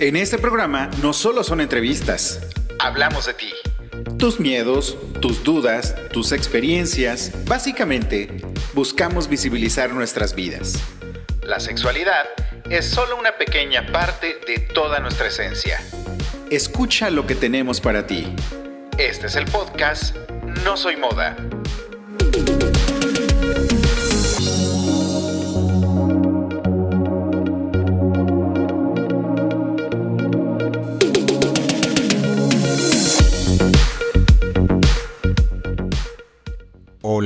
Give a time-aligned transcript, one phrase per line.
[0.00, 2.38] En este programa no solo son entrevistas,
[2.78, 3.52] hablamos de ti.
[4.16, 8.28] Tus miedos, tus dudas, tus experiencias, básicamente
[8.74, 10.80] buscamos visibilizar nuestras vidas.
[11.42, 12.26] La sexualidad
[12.70, 15.80] es solo una pequeña parte de toda nuestra esencia.
[16.48, 18.32] Escucha lo que tenemos para ti.
[18.98, 20.14] Este es el podcast
[20.62, 21.36] No Soy Moda.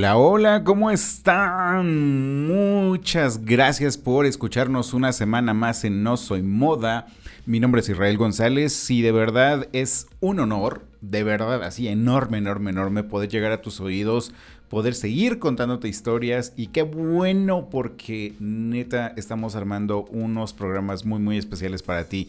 [0.02, 2.48] Hola, hola, ¿cómo están?
[2.48, 7.06] Muchas gracias por escucharnos una semana más en No Soy Moda.
[7.46, 12.38] Mi nombre es Israel González y de verdad es un honor, de verdad así enorme,
[12.38, 14.32] enorme, enorme poder llegar a tus oídos,
[14.68, 21.38] poder seguir contándote historias y qué bueno porque neta estamos armando unos programas muy, muy
[21.38, 22.28] especiales para ti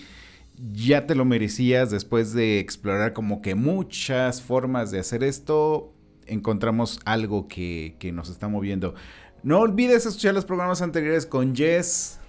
[0.71, 5.92] ya te lo merecías después de explorar como que muchas formas de hacer esto
[6.27, 8.95] encontramos algo que, nos está moviendo.
[9.43, 12.19] No olvides escuchar los programas anteriores con Jess,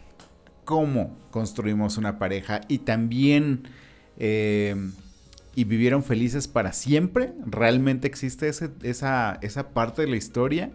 [0.64, 3.68] cómo construimos una pareja y también...
[4.16, 4.76] Eh,
[5.56, 7.32] y vivieron felices para siempre.
[7.46, 10.72] ¿Realmente existe esa, esa parte de la historia?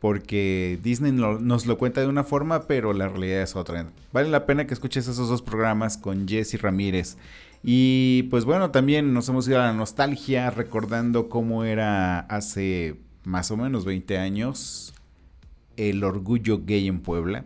[0.00, 3.86] Porque Disney nos lo cuenta de una forma, pero la realidad es otra.
[4.12, 7.16] Vale la pena que escuches esos dos programas con Jesse Ramírez.
[7.62, 13.50] Y pues bueno, también nos hemos ido a la nostalgia recordando cómo era hace más
[13.50, 14.94] o menos 20 años
[15.76, 17.44] el orgullo gay en Puebla,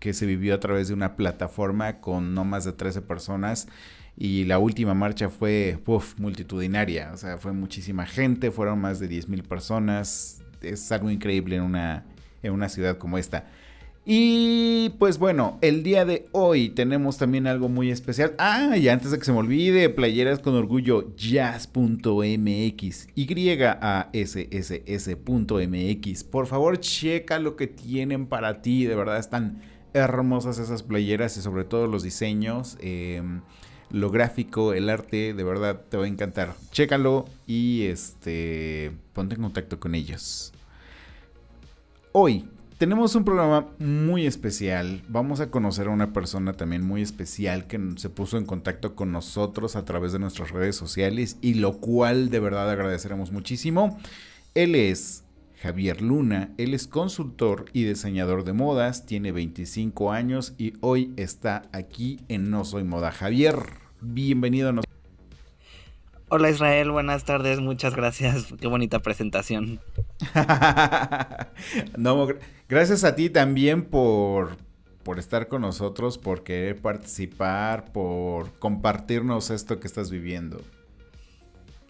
[0.00, 3.68] que se vivió a través de una plataforma con no más de 13 personas.
[4.16, 5.78] Y la última marcha fue
[6.16, 10.42] multitudinaria, o sea, fue muchísima gente, fueron más de 10 mil personas.
[10.60, 12.04] Es algo increíble en una,
[12.42, 13.46] en una ciudad como esta.
[14.10, 18.34] Y pues bueno, el día de hoy tenemos también algo muy especial.
[18.38, 24.48] Ah, y antes de que se me olvide, playeras con orgullo jazz.mx, y a s
[24.50, 26.24] s s.mx.
[26.24, 29.60] Por favor, checa lo que tienen para ti, de verdad están
[29.92, 33.42] hermosas esas playeras y sobre todo los diseños, em,
[33.90, 36.54] lo gráfico, el arte, de verdad te va a encantar.
[36.72, 40.54] Chécalo y este ponte en contacto con ellos.
[42.12, 42.46] Hoy
[42.78, 45.02] tenemos un programa muy especial.
[45.08, 49.10] Vamos a conocer a una persona también muy especial que se puso en contacto con
[49.10, 53.98] nosotros a través de nuestras redes sociales y lo cual de verdad agradeceremos muchísimo.
[54.54, 55.24] Él es
[55.60, 61.68] Javier Luna, él es consultor y diseñador de modas, tiene 25 años y hoy está
[61.72, 63.10] aquí en No Soy Moda.
[63.10, 63.56] Javier,
[64.00, 64.87] bienvenido a nosotros.
[66.30, 69.80] Hola Israel, buenas tardes, muchas gracias, qué bonita presentación.
[71.96, 72.28] no,
[72.68, 74.58] gracias a ti también por,
[75.04, 80.60] por estar con nosotros, por querer participar, por compartirnos esto que estás viviendo.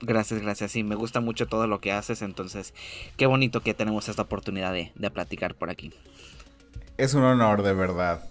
[0.03, 0.71] Gracias, gracias.
[0.71, 2.75] Sí, me gusta mucho todo lo que haces, entonces
[3.17, 5.93] qué bonito que tenemos esta oportunidad de, de platicar por aquí.
[6.97, 8.23] Es un honor, de verdad.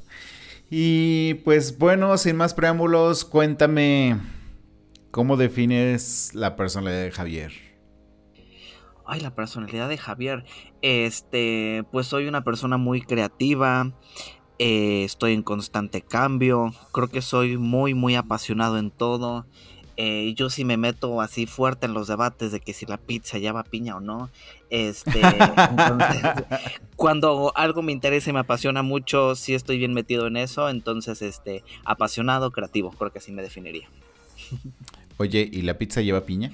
[0.70, 4.16] Y pues bueno, sin más preámbulos, cuéntame
[5.12, 7.52] ¿Cómo defines la personalidad de Javier?
[9.06, 10.46] Ay, la personalidad de Javier.
[10.82, 13.94] Este, pues soy una persona muy creativa.
[14.60, 16.74] Eh, estoy en constante cambio.
[16.92, 19.46] Creo que soy muy, muy apasionado en todo.
[20.00, 23.40] Eh, yo sí me meto así fuerte en los debates de que si la pizza
[23.40, 24.30] lleva piña o no.
[24.70, 25.22] Este,
[26.96, 30.70] cuando algo me interesa y me apasiona mucho, sí estoy bien metido en eso.
[30.70, 33.90] Entonces, este, apasionado, creativo, creo que así me definiría.
[35.18, 36.52] Oye, ¿y la pizza lleva piña?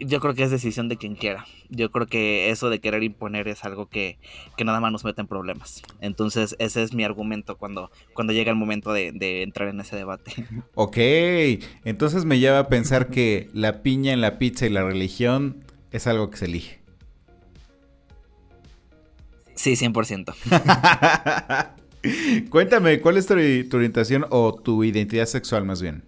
[0.00, 1.44] Yo creo que es decisión de quien quiera.
[1.70, 4.18] Yo creo que eso de querer imponer es algo que,
[4.64, 5.82] nada más nos mete en problemas.
[6.00, 9.96] Entonces, ese es mi argumento cuando, cuando llega el momento de, de entrar en ese
[9.96, 10.32] debate.
[10.74, 10.96] Ok,
[11.84, 16.06] entonces me lleva a pensar que la piña en la pizza y la religión es
[16.06, 16.78] algo que se elige.
[19.58, 20.34] Sí, 100%.
[22.50, 26.04] Cuéntame, ¿cuál es tu orientación o tu identidad sexual más bien?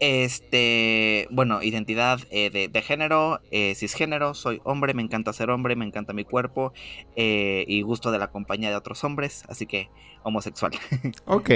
[0.00, 5.86] Este, bueno, identidad eh, de, género, eh, cisgénero, soy hombre, me encanta ser hombre, me
[5.86, 6.72] encanta mi cuerpo
[7.16, 9.88] eh, y gusto de la compañía de otros hombres, así que
[10.22, 10.72] homosexual.
[11.26, 11.50] Ok.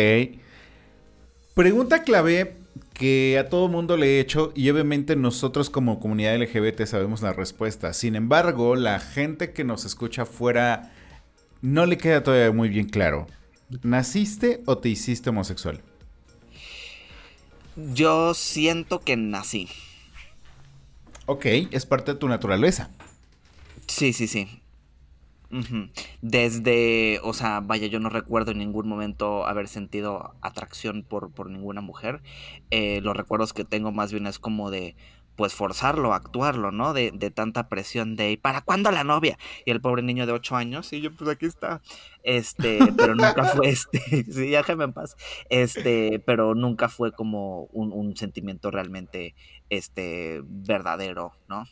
[1.54, 2.56] Pregunta clave
[2.94, 7.32] que a todo mundo le he hecho y obviamente nosotros como comunidad LGBT sabemos la
[7.32, 7.92] respuesta.
[7.92, 10.92] Sin embargo, la gente que nos escucha afuera
[11.60, 13.26] no le queda todavía muy bien claro.
[13.82, 15.82] ¿Naciste o te hiciste homosexual?
[17.92, 19.68] Yo siento que nací.
[21.26, 22.90] Ok, es parte de tu naturaleza.
[23.86, 24.60] Sí, sí, sí.
[26.22, 31.50] Desde, o sea, vaya, yo no recuerdo en ningún momento haber sentido atracción por, por
[31.50, 32.22] ninguna mujer.
[32.70, 34.94] Eh, los recuerdos que tengo más bien es como de,
[35.40, 36.92] pues forzarlo, actuarlo, ¿no?
[36.92, 39.38] De, de tanta presión de, ¿para cuándo la novia?
[39.64, 41.80] Y el pobre niño de 8 años, y yo, pues aquí está.
[42.22, 45.16] Este, pero nunca fue este, sí, déjeme en paz.
[45.48, 49.34] Este, pero nunca fue como un, un sentimiento realmente,
[49.70, 51.64] este, verdadero, ¿no?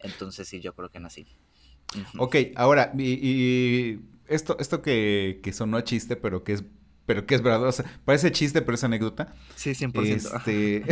[0.00, 1.24] Entonces sí, yo creo que nací.
[2.18, 6.64] Ok, ahora, y, esto, esto que, que, sonó chiste, pero que es
[7.06, 9.34] pero que es verdad, o sea, parece chiste, pero es anécdota.
[9.56, 10.04] Sí, 100%.
[10.04, 10.84] Este,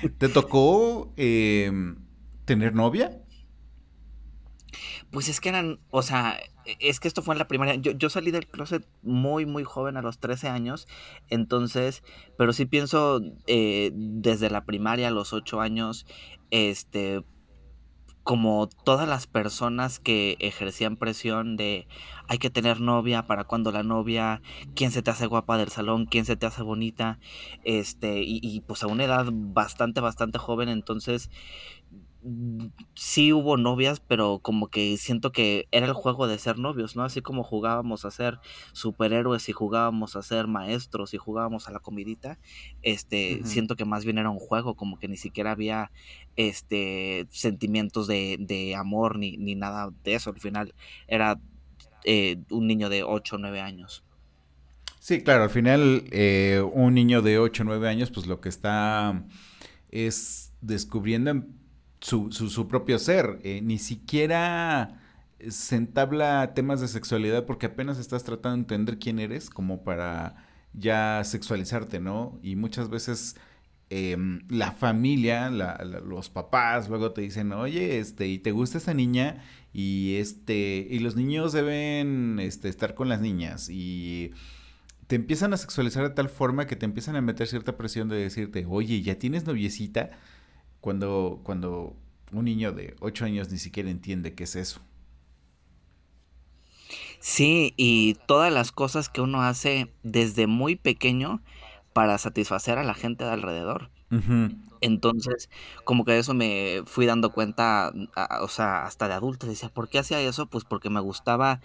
[0.18, 1.96] ¿Te tocó em,
[2.44, 3.22] tener novia?
[5.10, 6.38] Pues es que eran, o sea,
[6.80, 7.76] es que esto fue en la primaria.
[7.76, 10.88] Yo, yo, salí del closet muy, muy joven, a los 13 años.
[11.28, 12.02] Entonces,
[12.36, 16.06] pero sí pienso eh, desde la primaria a los 8 años,
[16.50, 17.22] este,
[18.26, 21.86] como todas las personas que ejercían presión de
[22.26, 24.42] hay que tener novia para cuando la novia,
[24.74, 27.20] quién se te hace guapa del salón, quién se te hace bonita,
[27.62, 31.30] este, y, y pues a una edad bastante, bastante joven, entonces
[32.94, 37.04] sí hubo novias, pero como que siento que era el juego de ser novios, ¿no?
[37.04, 38.38] Así como jugábamos a ser
[38.72, 42.38] superhéroes y jugábamos a ser maestros y jugábamos a la comidita,
[42.82, 45.92] este, siento que más bien era un juego, como que ni siquiera había
[46.36, 50.30] este sentimientos de, de amor ni, ni, nada de eso.
[50.30, 50.74] Al final
[51.06, 51.38] era
[52.04, 54.04] eh, un niño de 8 o 9 años.
[54.98, 58.48] Sí, claro, al final eh, un niño de 8 o 9 años, pues lo que
[58.48, 59.24] está
[59.90, 61.44] es descubriendo
[62.06, 63.40] su, su, propio ser.
[63.42, 65.00] Eh, ni siquiera
[65.48, 70.36] se entabla temas de sexualidad porque apenas estás tratando de entender quién eres como para
[70.72, 72.38] ya sexualizarte, ¿no?
[72.42, 73.36] Y muchas veces
[73.90, 79.42] em, la familia, los papás luego te dicen, oye, este, ¿y te gusta esa niña?
[79.72, 83.68] Y este, y los niños deben este, estar con las niñas.
[83.68, 84.32] Y
[85.08, 88.16] te empiezan a sexualizar de tal forma que te empiezan a meter cierta presión de
[88.16, 90.10] decirte, oye, ¿ya tienes noviecita?
[90.86, 91.96] Cuando, cuando
[92.30, 94.80] un niño de 8 años ni siquiera entiende qué es eso.
[97.18, 101.42] Sí, y todas las cosas que uno hace desde muy pequeño
[101.92, 103.90] para satisfacer a la gente de alrededor.
[104.80, 105.50] Entonces,
[105.82, 107.92] como que de eso me fui dando cuenta,
[108.40, 110.46] o sea, hasta de adulto, decía, ¿por qué hacía eso?
[110.46, 111.60] Pues porque me gustaba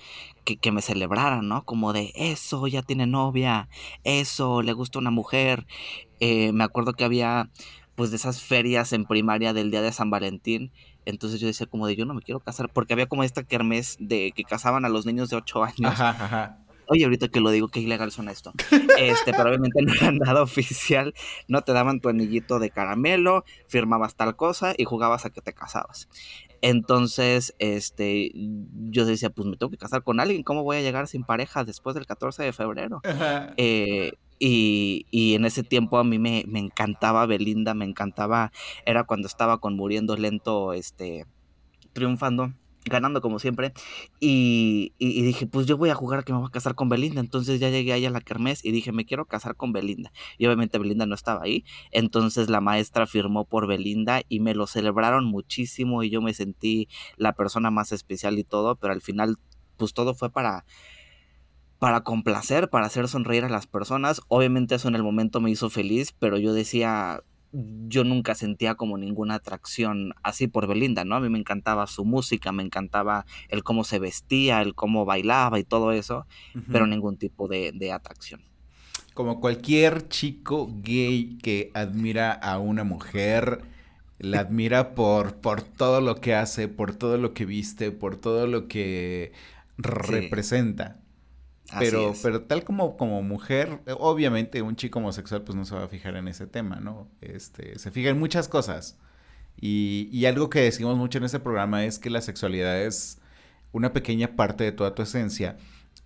[0.46, 1.64] que, que, me celebraran, ¿no?
[1.64, 3.70] Como de, eso, ya tiene novia,
[4.04, 5.68] eso, le gusta una mujer.
[6.20, 7.52] Eh, me acuerdo que había
[8.02, 10.72] pues de esas ferias en primaria del día de San Valentín.
[11.06, 13.96] Entonces yo decía como de yo no me quiero casar porque había como esta kermés
[14.00, 16.00] de que casaban a los niños de 8 años.
[16.88, 18.54] Oye, ahorita que lo digo, qué ilegal suena esto.
[18.98, 21.14] Este, pero obviamente no era nada oficial.
[21.48, 25.54] No te daban tu anillito de caramelo, firmabas tal cosa y jugabas a que te
[25.54, 26.10] casabas.
[26.62, 28.32] Entonces, este,
[28.90, 30.42] yo decía, pues me tengo que casar con alguien.
[30.42, 33.02] ¿Cómo voy a llegar sin pareja después del 14 de febrero?
[33.58, 38.52] Eh, y, y, en ese tiempo a mí me, me, encantaba Belinda, me encantaba,
[38.88, 41.28] era cuando estaba con Muriendo Lento, este,
[41.94, 42.52] triunfando,
[42.86, 43.72] ganando como siempre,
[44.20, 47.22] y, y, dije, pues yo voy a jugar que me voy a casar con Belinda,
[47.22, 50.48] entonces ya llegué ahí a la kermés y dije, me quiero casar con Belinda, y
[50.48, 55.24] obviamente Belinda no estaba ahí, entonces la maestra firmó por Belinda y me lo celebraron
[55.24, 59.38] muchísimo y yo me sentí la persona más especial y todo, pero al final,
[59.78, 60.66] pues todo fue para
[61.82, 64.22] para complacer, para hacer sonreír a las personas.
[64.28, 67.24] Obviamente eso en el momento me hizo feliz, pero yo decía,
[67.54, 71.16] yo nunca sentía como ninguna atracción así por Belinda, ¿no?
[71.16, 75.58] A mí me encantaba su música, me encantaba el cómo se vestía, el cómo bailaba
[75.58, 76.28] y todo eso,
[76.72, 78.42] pero ningún tipo de, de atracción.
[79.16, 83.64] Como cualquier chico gay que admira a una mujer,
[84.20, 88.46] la admira por, por todo lo que hace, por todo lo que viste, por todo
[88.46, 89.32] lo que
[89.78, 91.01] representa.
[91.80, 95.84] Pero, pero tal como, como mujer, eh, obviamente un chico homosexual pues no se va
[95.84, 97.08] a fijar en ese tema, ¿no?
[97.22, 98.98] Este, se fija en muchas cosas.
[99.60, 103.20] Y, y algo que decimos mucho en este programa es que la sexualidad es
[103.72, 105.58] una pequeña parte de toda tu esencia.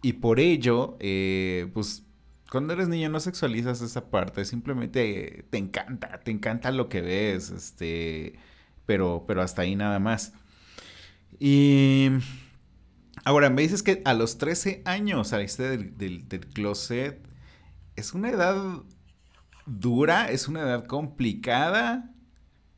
[0.01, 2.05] Y por ello, eh, pues
[2.51, 7.49] cuando eres niño no sexualizas esa parte, simplemente te encanta, te encanta lo que ves,
[7.49, 8.35] este,
[8.85, 10.33] pero, pero hasta ahí nada más.
[11.39, 12.09] Y
[13.25, 17.27] Ahora, me dices que a los 13 años saliste del, del, closet.
[17.95, 18.55] ¿Es una edad
[19.65, 20.29] dura?
[20.29, 22.13] ¿Es una edad complicada?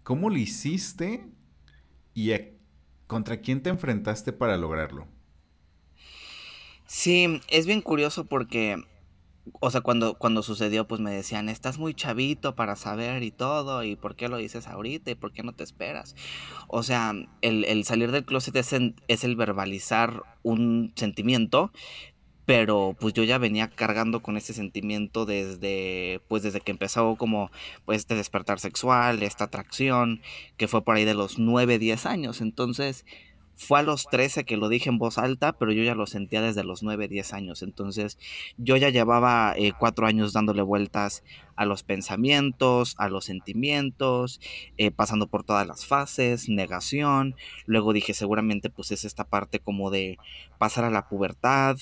[0.03, 1.27] ¿Cómo lo hiciste?
[2.13, 2.31] ¿Y
[3.07, 5.05] contra quién te enfrentaste para lograrlo?
[6.85, 8.81] Sí, es bien curioso porque
[9.59, 13.83] o sea, cuando, cuando sucedió, pues me decían, estás muy chavito para saber y todo,
[13.83, 16.15] y por qué lo dices ahorita, y por qué no te esperas.
[16.67, 18.75] O sea, el, salir del closet es,
[19.07, 21.71] es el verbalizar un sentimiento,
[22.47, 27.51] pero pues yo ya venía cargando con ese sentimiento desde pues desde que empezó como
[27.83, 30.21] pues este despertar sexual, esta atracción,
[30.55, 32.39] que fue por ahí de los 9, 10 años.
[32.39, 33.05] Entonces,
[33.57, 36.41] fue a los 13 que lo dije en voz alta, pero yo ya lo sentía
[36.41, 37.63] desde los 9, 10 años.
[37.63, 38.17] Entonces
[38.57, 41.23] yo ya llevaba eh, cuatro años dándole vueltas
[41.55, 44.39] a los pensamientos, a los sentimientos,
[44.77, 47.35] eh, pasando por todas las fases, negación.
[47.65, 50.19] Luego dije seguramente pues es esta parte como de
[50.59, 51.77] pasar a la pubertad,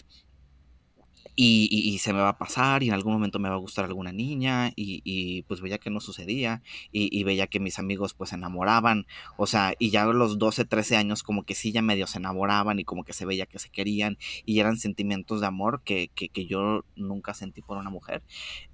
[1.35, 4.11] y, se me va a pasar y en algún momento me va a gustar alguna
[4.11, 6.61] niña y, pues veía que no sucedía
[6.91, 9.05] y, veía que mis amigos pues se enamoraban,
[9.37, 12.19] o sea, y ya a los 12, 13 años como que sí ya medio se
[12.19, 16.09] enamoraban y como que se veía que se querían y eran sentimientos de amor que,
[16.15, 18.23] que, que yo nunca sentí por una mujer,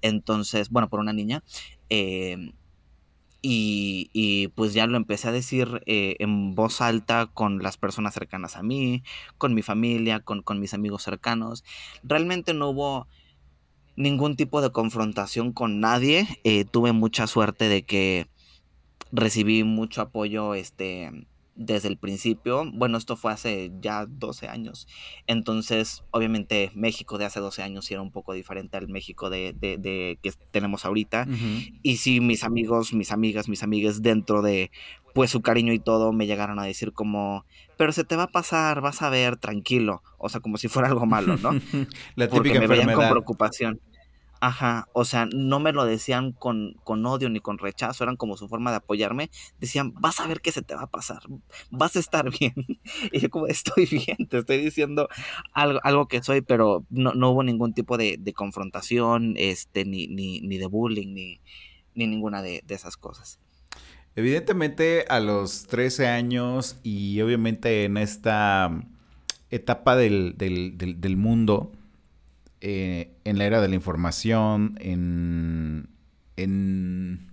[0.00, 1.42] entonces, bueno, por una niña.
[1.90, 2.52] Eh,
[3.42, 8.56] y, pues ya lo empecé a decir eh, en voz alta con las personas cercanas
[8.56, 9.02] a mí,
[9.36, 11.64] con mi familia, con, mis amigos cercanos.
[12.04, 13.08] Realmente no hubo
[13.96, 16.26] ningún tipo de confrontación con nadie.
[16.44, 18.28] Eh, tuve mucha suerte de que
[19.10, 22.64] recibí mucho apoyo este, desde el principio.
[22.72, 24.86] Bueno, esto fue hace ya 12 años.
[25.26, 29.54] Entonces, obviamente, México de hace 12 años era un poco diferente al México de,
[30.22, 31.26] que tenemos ahorita.
[31.82, 34.70] Y si mis amigos, mis amigas, mis amigas, dentro de
[35.14, 37.44] pues su cariño y todo, me llegaron a decir como,
[37.76, 40.02] pero se te va a pasar, vas a ver, tranquilo.
[40.16, 41.50] O sea, como si fuera algo malo, ¿no?
[42.16, 43.80] La típica Porque me con preocupación.
[44.44, 48.36] Ajá, o sea, no me lo decían con, con, odio ni con rechazo, eran como
[48.36, 49.30] su forma de apoyarme.
[49.60, 51.22] Decían, vas a ver qué se te va a pasar,
[51.70, 52.52] vas a estar bien.
[53.12, 55.08] Y yo como, estoy bien, te estoy diciendo
[55.52, 60.40] algo, algo que soy, pero no, no hubo ningún tipo de, confrontación, este, ni, ni,
[60.40, 61.40] ni, de bullying, ni,
[61.94, 63.38] ni ninguna de, esas cosas.
[64.16, 68.72] Evidentemente a los 13 años y obviamente en esta
[69.50, 71.70] etapa del, del, del mundo,
[72.64, 75.88] eh, en la era de la información, en,
[76.36, 77.32] en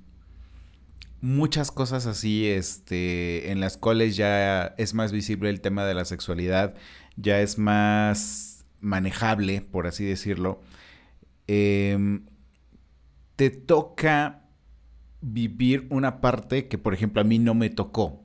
[1.21, 6.05] muchas cosas así, este, en las cuales ya es más visible el tema de la
[6.05, 6.73] sexualidad,
[7.15, 10.61] ya es más manejable, por así decirlo.
[11.45, 12.25] Em,
[13.35, 14.47] te toca
[15.21, 18.23] vivir una parte que, por ejemplo, a mí no me tocó.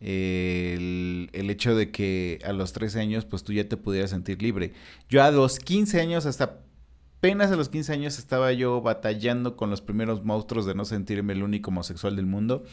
[0.00, 4.42] El, el, hecho de que a los 13 años pues tú ya te pudieras sentir
[4.42, 4.72] libre.
[5.08, 6.60] Yo a los 15 años, hasta
[7.18, 11.32] apenas a los 15 años estaba yo batallando con los primeros monstruos de no sentirme
[11.32, 12.64] el único homosexual del mundo.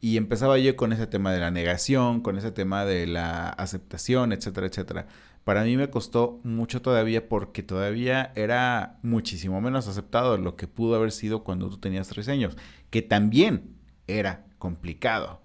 [0.00, 4.32] Y empezaba yo con ese tema de la negación, con ese tema de la aceptación,
[4.32, 5.06] etcétera, etcétera.
[5.44, 10.96] Para mí me costó mucho todavía porque todavía era muchísimo menos aceptado lo que pudo
[10.96, 12.56] haber sido cuando tú tenías 13 años,
[12.90, 15.40] que también era complicado.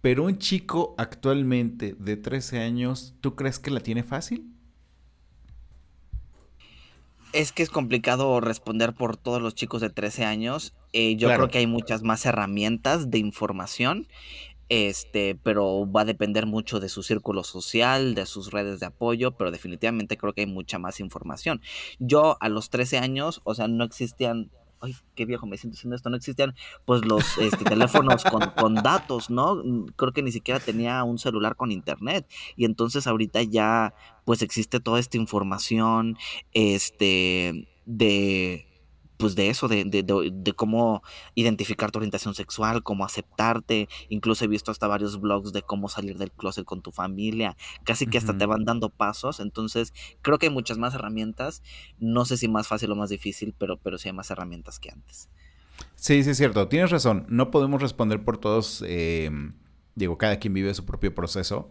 [0.00, 4.52] Pero un chico actualmente de 13 años, ¿tú crees que la tiene fácil?
[7.32, 10.74] Es que es complicado responder por todos los chicos de 13 años.
[10.92, 14.08] Eh, yo creo que hay muchas más herramientas de información,
[14.68, 19.32] este, pero va a depender mucho de su círculo social, de sus redes de apoyo,
[19.32, 21.60] pero definitivamente creo que hay mucha más información.
[21.98, 25.96] Yo a los 13 años, o sea, no existían ay, qué viejo me siento haciendo
[25.96, 26.54] esto, no existían
[26.84, 29.62] pues los este, teléfonos con, datos, ¿no?
[29.96, 32.26] Creo que ni siquiera tenía un celular con internet.
[32.56, 33.94] Y entonces ahorita ya
[34.24, 36.16] pues existe toda esta información,
[36.52, 38.67] este, de
[39.18, 41.02] pues de eso, de, de, de, cómo
[41.34, 43.88] identificar tu orientación sexual, cómo aceptarte.
[44.08, 47.56] Incluso he visto hasta varios blogs de cómo salir del closet con tu familia.
[47.84, 49.40] Casi que hasta te van dando pasos.
[49.40, 51.62] Entonces, creo que hay muchas más herramientas.
[51.98, 54.90] No sé si más fácil o más difícil, pero, pero sí hay más herramientas que
[54.90, 55.28] antes.
[55.96, 56.68] Sí, sí, es cierto.
[56.68, 57.26] Tienes razón.
[57.28, 58.84] No podemos responder por todos.
[58.86, 59.30] Eh,
[59.96, 61.70] digo, cada quien vive su propio proceso.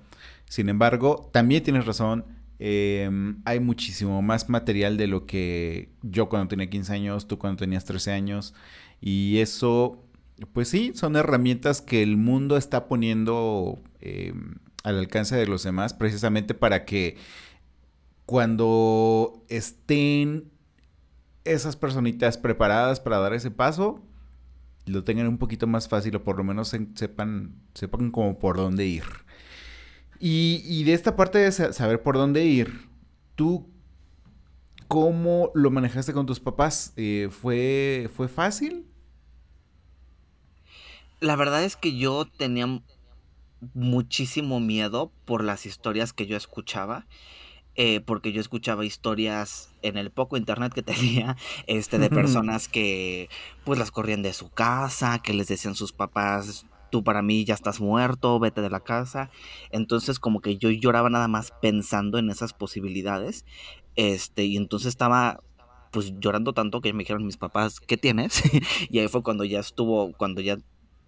[0.50, 2.26] Sin embargo, también tienes razón
[2.60, 7.60] Em, hay muchísimo más material de lo que yo cuando tenía 15 años, tú cuando
[7.60, 8.54] tenías 13 años.
[9.02, 10.04] Y eso,
[10.54, 15.94] pues sí, son herramientas que el mundo está poniendo em, al alcance de los demás
[15.94, 17.18] precisamente para que
[18.26, 20.52] cuando estén
[21.46, 24.02] esas personitas preparadas para dar ese paso,
[24.86, 28.86] lo tengan un poquito más fácil o por lo menos sepan, sepan como por dónde
[28.86, 29.04] ir.
[30.20, 32.90] Y, de esta parte de saber por dónde ir,
[33.36, 33.70] ¿tú
[34.88, 36.94] cómo lo manejaste con tus papás?
[36.96, 38.86] Eh, ¿fue, ¿Fue fácil?
[41.20, 42.82] La verdad es que yo tenía
[43.74, 47.08] muchísimo miedo por las historias que yo escuchaba.
[47.80, 53.30] eh, porque yo escuchaba historias en el poco internet que tenía, este, de personas que
[53.66, 56.66] pues las corrían de su casa, que les decían sus papás,
[56.98, 59.30] tú para mí ya estás muerto, vete de la casa.
[59.70, 63.46] Entonces como que yo lloraba nada más pensando en esas posibilidades,
[63.96, 65.44] este, y entonces estaba
[65.92, 68.42] pues llorando tanto que me dijeron mis papás, ¿qué tienes?
[68.90, 70.58] y ahí fue cuando ya estuvo, cuando ya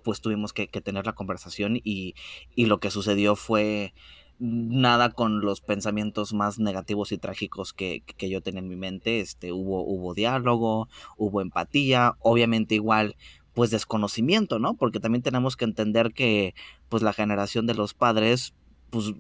[0.04, 2.14] pues tuvimos que, tener la conversación y,
[2.56, 3.94] y lo que sucedió fue
[4.40, 9.22] nada con los pensamientos más negativos y trágicos que, que, yo tenía en mi mente.
[9.22, 13.16] Este, hubo, hubo diálogo, hubo empatía, obviamente igual
[13.60, 14.76] pues desconocimiento, ¿no?
[14.76, 16.56] Porque también tenemos que entender que
[16.88, 18.54] pues la generación de los padres
[18.90, 19.14] pues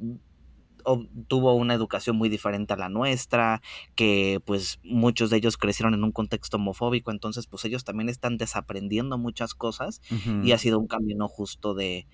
[1.27, 3.61] tuvo una educación muy diferente a la nuestra,
[3.95, 8.37] que pues muchos de ellos crecieron en un contexto homofóbico, entonces pues ellos también están
[8.37, 10.01] desaprendiendo muchas cosas
[10.41, 12.07] y ha sido un camino justo de,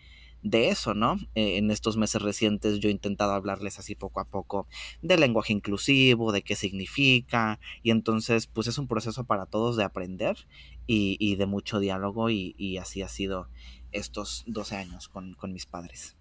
[0.46, 1.18] de eso, ¿no?
[1.34, 4.68] Eh, en estos meses recientes yo he intentado hablarles así poco a poco
[5.02, 9.84] del lenguaje inclusivo, de qué significa, y entonces pues es un proceso para todos de
[9.84, 10.38] aprender
[10.86, 13.50] y, de mucho diálogo y, así ha sido
[13.92, 16.16] estos 12 años con, con mis padres.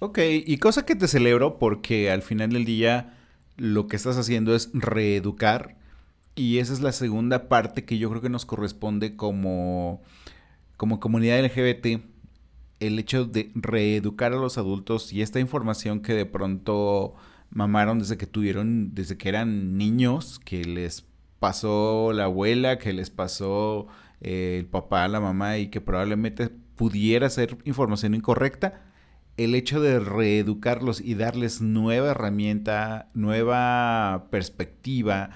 [0.00, 3.16] Ok, y cosa que te celebro porque al final del día
[3.56, 5.76] lo que estás haciendo es reeducar
[6.34, 10.02] y esa es la segunda parte que yo creo que nos corresponde como,
[10.76, 12.15] como comunidad LGBT
[12.80, 17.14] el hecho de reeducar a los adultos y esta información que de pronto
[17.50, 21.06] mamaron desde que tuvieron, desde que eran niños, que les
[21.38, 23.86] pasó la abuela, que les pasó
[24.20, 28.82] eh, el papá, la mamá y que probablemente pudiera ser información incorrecta,
[29.36, 35.30] el hecho de reeducarlos y darles nueva herramienta, nueva perspectiva,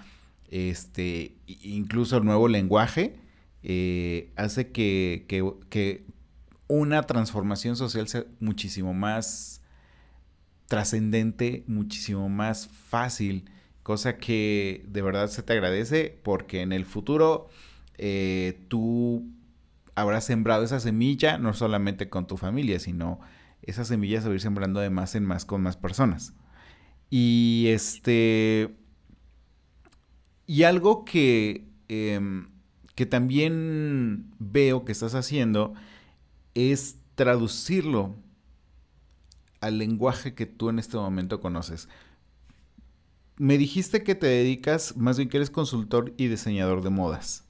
[0.49, 3.17] este, incluso nuevo lenguaje,
[3.63, 6.05] eh, hace que, que
[6.71, 8.07] una transformación social
[8.39, 9.61] muchísimo más
[10.69, 13.51] trascendente, muchísimo más fácil,
[13.83, 17.49] cosa que de verdad se te agradece porque en el futuro
[17.99, 19.27] eh, tú
[19.97, 23.19] habrás sembrado esa semilla no solamente con tu familia, sino
[23.63, 26.35] esa semilla se va a ir sembrando de más en más con más personas.
[27.11, 28.77] Y este.
[30.47, 32.49] Y algo que, em,
[32.95, 35.75] que también veo que estás haciendo
[36.55, 38.17] es traducirlo
[39.61, 41.89] al lenguaje que tú en este momento conoces.
[43.37, 47.45] Me dijiste que te dedicas, más bien que eres consultor y diseñador de modas.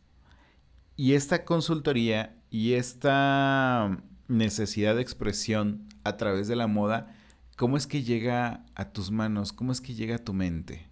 [0.96, 7.16] Y esta consultoría y esta necesidad de expresión a través de la moda,
[7.56, 9.52] ¿cómo es que llega a tus manos?
[9.52, 10.88] ¿Cómo es que llega a tu mente?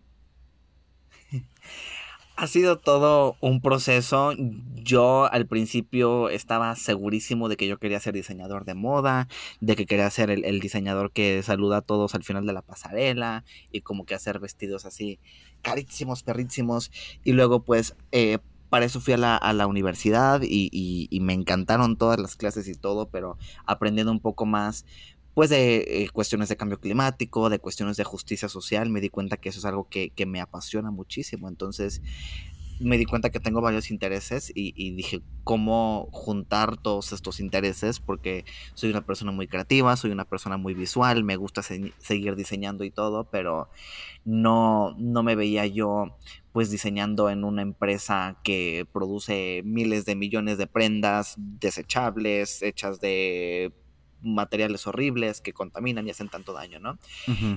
[2.40, 4.32] Ha sido todo un proceso.
[4.76, 9.26] Yo al principio estaba segurísimo de que yo quería ser diseñador de moda,
[9.60, 13.42] de que quería ser el, diseñador que saluda a todos al final de la pasarela
[13.72, 15.18] y como que hacer vestidos así
[15.62, 16.92] carísimos, perrísimos.
[17.24, 18.38] Y luego pues eh,
[18.70, 23.36] para eso fui a la, universidad y, me encantaron todas las clases y todo, pero
[23.66, 24.86] aprendiendo un poco más
[25.38, 29.36] pues de eh, cuestiones de cambio climático, de cuestiones de justicia social, me di cuenta
[29.36, 31.48] que eso es algo que, me apasiona muchísimo.
[31.48, 32.02] Entonces
[32.80, 38.44] me di cuenta que tengo varios intereses y, dije cómo juntar todos estos intereses porque
[38.74, 42.90] soy una persona muy creativa, soy una persona muy visual, me gusta seguir diseñando y
[42.90, 43.70] todo, pero
[44.24, 46.16] no, no me veía yo
[46.50, 53.72] pues diseñando en una empresa que produce miles de millones de prendas desechables, hechas de
[54.22, 56.98] materiales horribles que contaminan y hacen tanto daño, ¿no?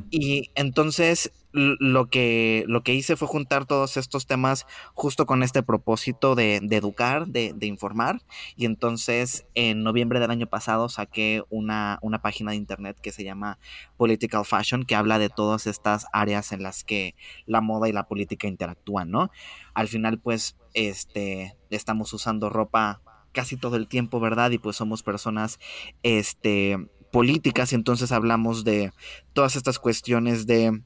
[0.10, 5.64] Y entonces lo que, lo que hice fue juntar todos estos temas justo con este
[5.64, 8.22] propósito de, educar, de, informar.
[8.56, 13.24] Y entonces en noviembre del año pasado saqué una, una página de internet que se
[13.24, 13.58] llama
[13.98, 18.08] Political Fashion, que habla de todas estas áreas en las que la moda y la
[18.08, 19.32] política interactúan, ¿no?
[19.74, 24.52] Al final, pues, este, estamos usando ropa casi todo el tiempo, ¿verdad?
[24.52, 25.60] Y pues somos personas
[26.04, 26.78] este,
[27.12, 28.92] políticas y entonces hablamos de
[29.34, 30.82] todas estas cuestiones de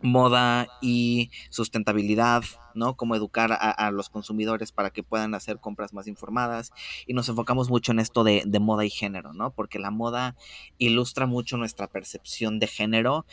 [0.00, 2.44] moda y sustentabilidad,
[2.74, 2.94] ¿no?
[2.94, 6.70] Cómo educar a, los consumidores para que puedan hacer compras más informadas.
[7.06, 9.50] Y nos enfocamos mucho en esto de, de, moda y género, ¿no?
[9.52, 10.36] Porque la moda
[10.78, 13.26] ilustra mucho nuestra percepción de género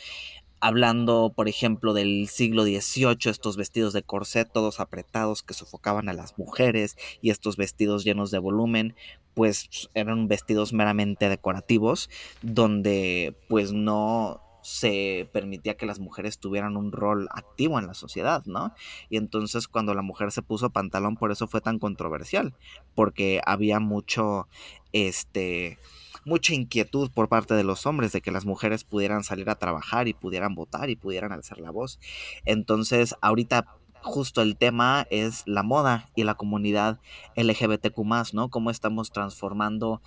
[0.60, 6.14] hablando, por ejemplo, del siglo XVIII, estos vestidos de corset todos apretados que sofocaban a
[6.14, 8.94] las mujeres y estos vestidos llenos de volumen,
[9.34, 12.08] pues eran vestidos meramente decorativos,
[12.42, 18.42] donde pues no se permitía que las mujeres tuvieran un rol activo en la sociedad,
[18.46, 18.74] ¿no?
[19.08, 22.52] Y entonces cuando la mujer se puso pantalón, por eso fue tan controversial,
[22.96, 24.48] porque había mucho,
[24.92, 25.78] este,
[26.26, 30.08] mucha inquietud por parte de los hombres de que las mujeres pudieran salir a trabajar
[30.08, 32.00] y pudieran votar y pudieran alzar la voz.
[32.44, 33.66] Entonces, ahorita
[34.02, 37.00] justo el tema es la moda y la comunidad
[37.36, 38.50] LGBTQ, ¿no?
[38.50, 40.02] Cómo estamos transformando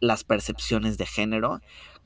[0.00, 1.60] las percepciones de género,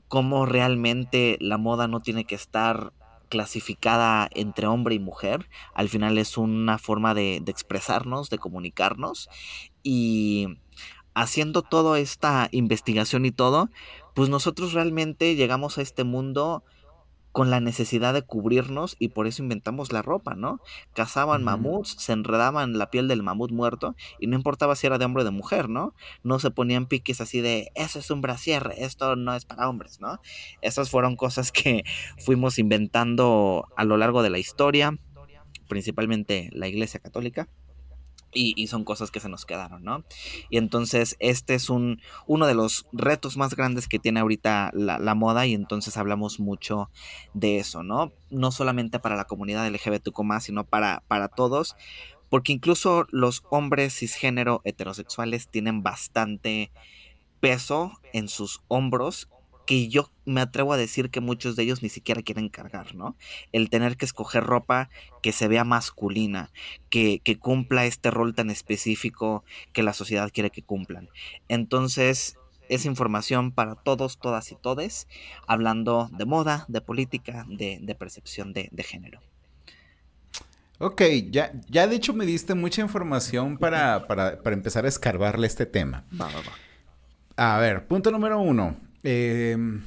[0.07, 2.91] cómo realmente la moda no tiene que estar
[3.29, 9.29] clasificada entre hombre y mujer, al final es una forma de, de expresarnos, de comunicarnos
[9.83, 10.59] y
[11.13, 13.69] haciendo toda esta investigación y todo,
[14.13, 16.63] pues nosotros realmente llegamos a este mundo
[17.33, 20.61] con la necesidad de cubrirnos y por eso inventamos la ropa, ¿no?
[20.93, 25.05] Cazaban mamuts, se enredaban la piel del mamut muerto y no importaba si era de
[25.05, 25.95] hombre o de mujer, ¿no?
[26.21, 29.99] No se ponían piques así de, eso es un brasier, esto no es para hombres,
[29.99, 30.19] ¿no?
[30.61, 31.83] Esas fueron cosas que
[32.19, 34.95] fuimos inventando a lo largo de la historia,
[35.67, 37.49] principalmente la Iglesia Católica.
[38.33, 40.03] Y, son cosas que se nos quedaron, ¿no?
[40.49, 45.15] Y entonces este es un, uno de los retos más grandes que tiene ahorita la,
[45.15, 46.89] moda y entonces hablamos mucho
[47.33, 48.11] de eso, ¿no?
[48.29, 51.75] No solamente para la comunidad LGBTQ sino para, para todos,
[52.29, 56.71] porque incluso los hombres cisgénero heterosexuales tienen bastante
[57.39, 59.29] peso en sus hombros
[59.65, 63.15] que yo me atrevo a decir que muchos de ellos ni siquiera quieren cargar, ¿no?
[63.51, 64.89] El tener que escoger ropa
[65.21, 66.51] que se vea masculina,
[66.89, 71.09] que, que, cumpla este rol tan específico que la sociedad quiere que cumplan.
[71.47, 72.37] Entonces,
[72.69, 75.07] es información para todos, todas y todes,
[75.47, 79.21] hablando de moda, de política, de, percepción de, género.
[80.79, 85.47] Ok, ya, ya de hecho me diste mucha información para, para, para empezar a escarbarle
[85.47, 86.05] este tema.
[86.19, 87.55] Va, va, va.
[87.55, 88.75] A ver, punto número uno.
[89.03, 89.81] Em,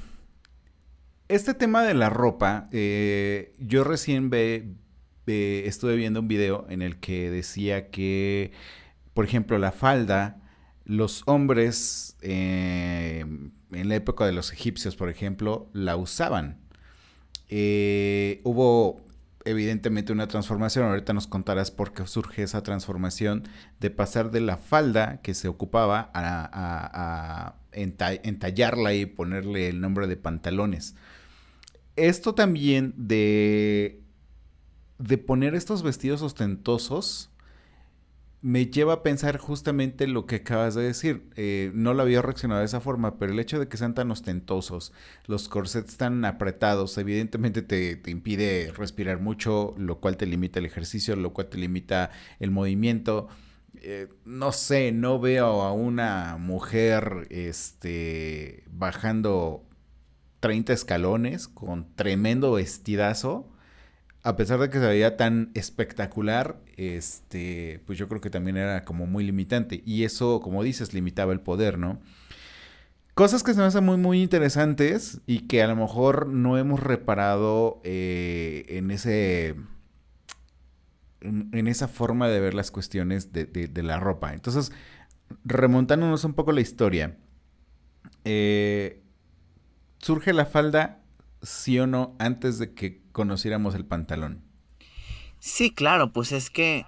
[1.29, 4.75] este tema de la ropa, eh, yo recién ve,
[5.27, 8.53] estuve viendo un video en el que decía que,
[9.15, 10.41] por ejemplo, la falda,
[10.85, 16.61] los hombres em, en la época de los egipcios, por ejemplo, la usaban.
[17.49, 19.06] Eh, hubo
[19.47, 20.87] evidentemente una transformación.
[20.87, 23.45] Ahorita nos contarás por qué surge esa transformación
[23.81, 30.17] de pasar de la falda que se ocupaba a, entallarla y ponerle el nombre de
[30.17, 30.95] pantalones.
[31.95, 34.03] Esto también de,
[34.99, 37.31] de poner estos vestidos ostentosos
[38.43, 41.31] me lleva a pensar justamente lo que acabas de decir.
[41.37, 44.11] Eh, no lo había reaccionado de esa forma, pero el hecho de que sean tan
[44.11, 44.93] ostentosos,
[45.27, 51.17] los corsets tan apretados, evidentemente te, impide respirar mucho, lo cual te limita el ejercicio,
[51.17, 53.29] lo cual te limita el movimiento.
[53.83, 59.65] Eh, no sé, no veo a una mujer este, bajando
[60.41, 63.51] 30 escalones con tremendo vestidazo
[64.27, 68.85] a pesar de que se veía tan espectacular, este, pues yo creo que también era
[68.85, 69.85] como muy limitante.
[69.87, 72.01] Y eso, como dices, limitaba el poder, ¿no?
[73.15, 76.81] Cosas que se me hacen muy, muy interesantes y que a lo mejor no hemos
[76.81, 79.55] reparado eh, en ese.
[81.21, 84.35] En, esa forma de ver las cuestiones de, la ropa.
[84.35, 84.73] Entonces,
[85.45, 87.17] remontándonos un poco la historia.
[88.25, 89.05] Eh,
[89.99, 91.05] surge la falda
[91.43, 94.43] sí o no antes de que conociéramos el pantalón.
[95.39, 96.85] Sí, claro, pues es que,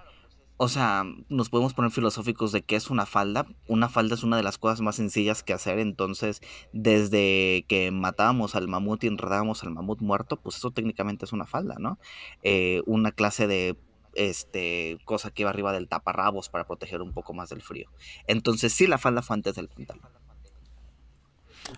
[0.57, 3.47] o sea, nos podemos poner filosóficos de qué es una falda.
[3.67, 8.53] Una falda es una de las cosas más sencillas que hacer, entonces, desde que matábamos
[8.53, 11.97] al mamut y enredábamos al mamut muerto, pues eso técnicamente es una falda, ¿no?
[12.43, 13.75] Eh, una clase de
[14.13, 17.89] este cosa que iba arriba del taparrabos para proteger un poco más del frío.
[18.27, 20.11] Entonces sí, la falda fue antes del pantalón.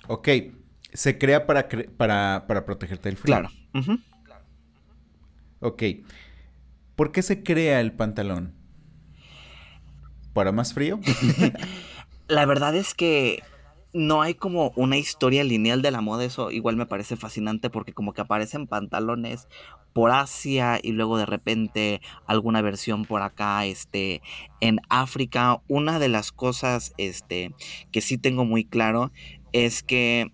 [0.10, 0.28] Ok,
[0.92, 3.34] se crea para, para, para protegerte del frío.
[3.34, 3.50] Claro.
[5.62, 5.84] Ok.
[6.96, 8.54] ¿Por qué se crea el pantalón?
[10.34, 11.00] ¿Para más frío?
[12.28, 13.44] la verdad es que
[13.94, 17.94] no hay como una historia lineal de la moda, eso igual me parece fascinante porque
[17.94, 19.48] como que aparecen pantalones
[19.94, 24.22] por Asia y luego de repente alguna versión por acá este
[24.62, 25.62] en África.
[25.68, 27.54] Una de las cosas este
[27.92, 29.12] que sí tengo muy claro
[29.52, 30.32] es que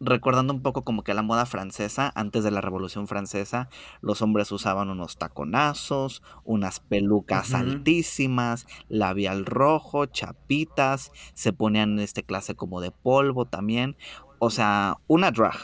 [0.00, 3.68] recordando un poco como que la moda francesa, antes de la Revolución Francesa,
[4.00, 12.54] los hombres usaban unos taconazos, unas pelucas altísimas, labial rojo, chapitas, se ponían este clase
[12.54, 13.96] como de polvo también,
[14.38, 15.56] o sea, una drag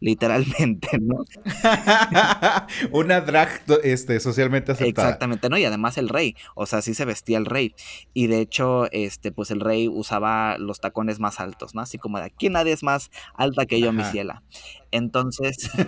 [0.00, 1.24] literalmente, ¿no?
[2.92, 5.08] Una drag este, socialmente aceptada.
[5.08, 5.58] Exactamente, ¿no?
[5.58, 7.74] Y además el rey, o sea, sí se vestía el rey.
[8.14, 11.82] Y de hecho, este, pues el rey usaba los tacones más altos, ¿no?
[11.82, 14.42] Así como de aquí nadie es más alta que yo, mi ciela.
[14.90, 15.70] Entonces...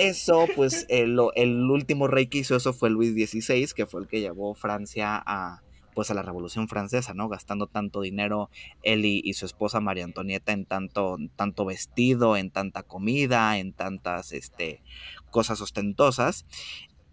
[0.00, 4.06] Eso, pues el, el, último rey que hizo eso fue Luis XVI, que fue el
[4.06, 5.60] que llevó Francia a,
[5.98, 7.28] pues a la Revolución Francesa, ¿no?
[7.28, 8.50] Gastando tanto dinero
[8.84, 14.30] él y, su esposa María Antonieta en tanto, tanto vestido, en tanta comida, en tantas
[14.30, 14.80] este,
[15.32, 16.46] cosas ostentosas.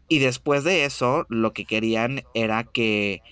[0.07, 3.23] Y después de eso, lo que querían era que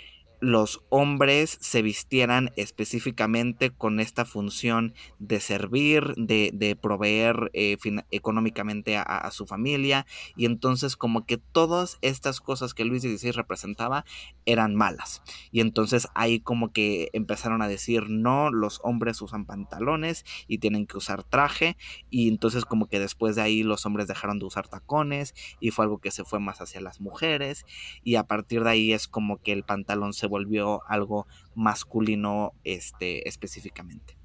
[0.44, 7.78] los hombres se vistieran específicamente con esta función de servir, de, proveer eh,
[8.12, 10.06] económicamente a, su familia.
[10.36, 14.04] Y entonces como que todas estas cosas que Luis XVI representaba
[14.46, 15.22] eran malas.
[15.54, 20.88] Y entonces ahí como que empezaron a decir, no, los hombres usan pantalones y tienen
[20.88, 21.78] que usar traje.
[22.10, 25.86] Y entonces como que después de ahí los hombres dejaron de usar tacones y fue
[25.86, 27.66] algo que se fue más hacia las mujeres.
[28.04, 33.30] Y a partir de ahí es como que el pantalón se volvió algo masculino este,
[33.30, 34.18] específicamente.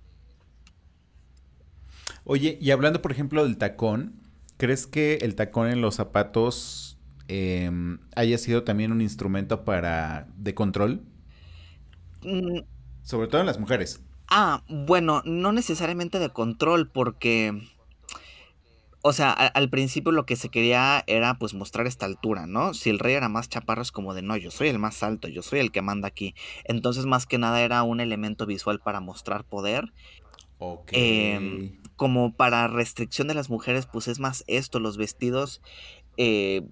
[2.24, 4.14] Oye, y hablando por ejemplo del tacón,
[4.56, 10.54] ¿crees que el tacón en los zapatos em, haya sido también un instrumento para de
[10.54, 11.02] control?
[12.22, 12.60] Mm.
[13.02, 14.00] Sobre todo en las mujeres.
[14.28, 17.62] Ah, bueno, no necesariamente de control, porque
[19.02, 22.74] o sea, al principio lo que se quería era pues mostrar esta altura, ¿no?
[22.74, 25.28] Si el rey era más chaparro es como de no, yo soy el más alto,
[25.28, 26.34] yo soy el que manda aquí.
[26.64, 29.92] Entonces más que nada era un elemento visual para mostrar poder.
[30.58, 30.90] Ok.
[30.92, 35.60] Em, como para restricción de las mujeres, pues es más esto, los vestidos
[36.16, 36.62] eh,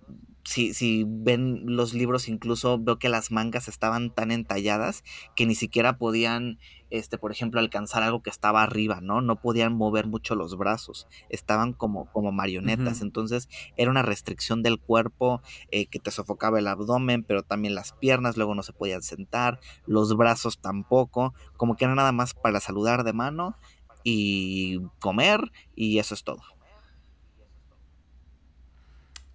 [0.47, 5.03] si, si ven los libros, incluso veo que las mangas estaban tan entalladas
[5.35, 6.59] que ni siquiera podían,
[6.90, 9.20] este, por ejemplo, alcanzar algo que estaba arriba, ¿no?
[9.20, 13.03] No podían mover mucho los brazos, estaban como, como marionetas.
[13.03, 17.92] Entonces era una restricción del cuerpo eh, que te sofocaba el abdomen, pero también las
[17.92, 22.61] piernas, luego no se podían sentar, los brazos tampoco, como que era nada más para
[22.61, 23.57] saludar de mano
[24.05, 25.40] y comer
[25.75, 26.42] y eso es todo.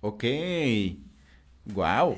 [0.01, 0.23] Ok.
[1.65, 2.15] Wow.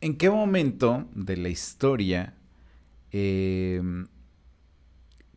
[0.00, 2.34] ¿En qué momento de la historia
[3.10, 4.06] em,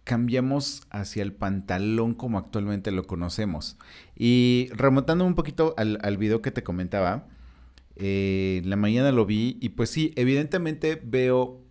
[0.04, 3.78] cambiamos hacia el pantalón como actualmente lo conocemos?
[4.16, 7.28] Y remontando un poquito al, video que te comentaba,
[7.96, 11.62] eh, la mañana lo vi y pues sí, evidentemente veo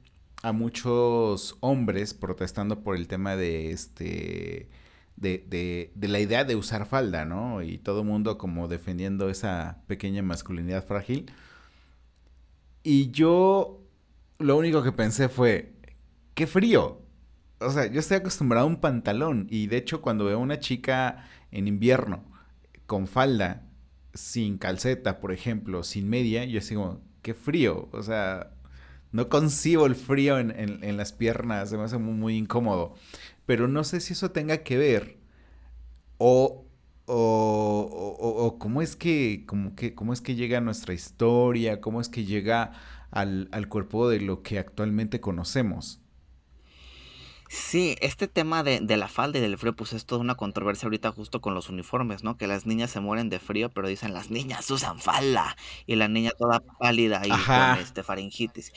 [0.43, 4.69] a muchos hombres protestando por el tema de este
[5.17, 7.63] de, de, la idea de usar falda, ¿no?
[7.63, 11.31] Y todo el mundo como defendiendo esa pequeña masculinidad frágil.
[12.83, 13.83] Y yo
[14.39, 15.75] lo único que pensé fue,
[16.35, 17.03] qué frío.
[17.61, 20.61] O sea, yo estoy acostumbrado a un pantalón y de hecho cuando veo a una
[20.61, 22.25] chica en invierno
[22.87, 23.67] con falda,
[24.15, 27.89] sin calceta, por ejemplo, sin media, yo digo, qué frío.
[27.93, 28.53] O sea,
[29.13, 32.97] no concibo el frío en, en, las piernas, se me hace muy, muy incómodo
[33.51, 35.19] pero no sé si eso tenga que ver
[36.19, 36.65] o,
[37.13, 42.09] o, cómo es que, como que, cómo es que llega a nuestra historia, cómo es
[42.09, 42.73] que llega
[43.11, 46.01] al, cuerpo de lo que actualmente conocemos.
[47.49, 50.87] Sí, este tema de, de, la falda y del frío, pues es toda una controversia
[50.87, 52.37] ahorita justo con los uniformes, ¿no?
[52.37, 56.07] Que las niñas se mueren de frío, pero dicen las niñas usan falda y la
[56.07, 58.73] niña toda pálida y con este faringitis.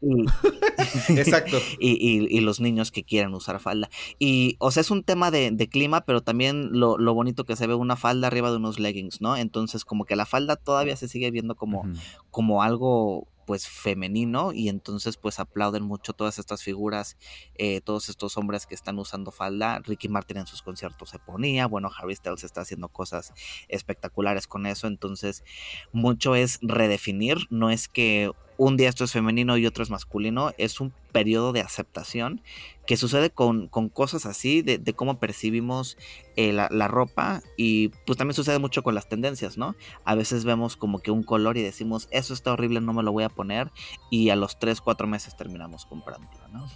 [1.08, 1.58] Y, Exacto.
[1.78, 3.88] Y, los niños que quieran usar falda.
[4.18, 7.74] Y, o sea, es un tema de, clima, pero también lo, bonito que se ve
[7.74, 9.36] una falda arriba de unos leggings, ¿no?
[9.36, 11.84] Entonces, como que la falda todavía se sigue viendo como,
[12.30, 17.16] como algo pues femenino y entonces pues aplauden mucho todas estas figuras,
[17.54, 19.78] eh, todos estos hombres que están usando falda.
[19.78, 23.32] Ricky Martin en sus conciertos se ponía, bueno, Harry Styles está haciendo cosas
[23.68, 25.44] espectaculares con eso, entonces
[25.92, 30.52] mucho es redefinir, no es que un día esto es femenino y otro es masculino,
[30.58, 32.42] es un periodo de aceptación
[32.86, 35.96] que sucede con, cosas así, de, cómo percibimos
[36.36, 39.76] eh, la, ropa y pues también sucede mucho con las tendencias, ¿no?
[40.04, 43.12] A veces vemos como que un color y decimos, eso está horrible, no me lo
[43.12, 43.70] voy a poner
[44.10, 46.66] y a los 3, 4 meses terminamos comprándolo, ¿no?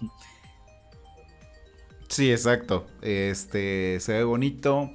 [2.08, 2.86] Sí, exacto.
[3.00, 4.90] Este se ve bonito,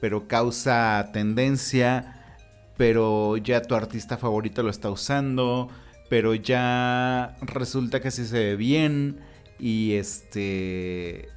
[0.00, 2.40] pero causa tendencia,
[2.76, 5.68] pero ya tu artista favorito lo está usando
[6.08, 9.20] pero ya resulta que sí se ve bien
[9.58, 11.28] y este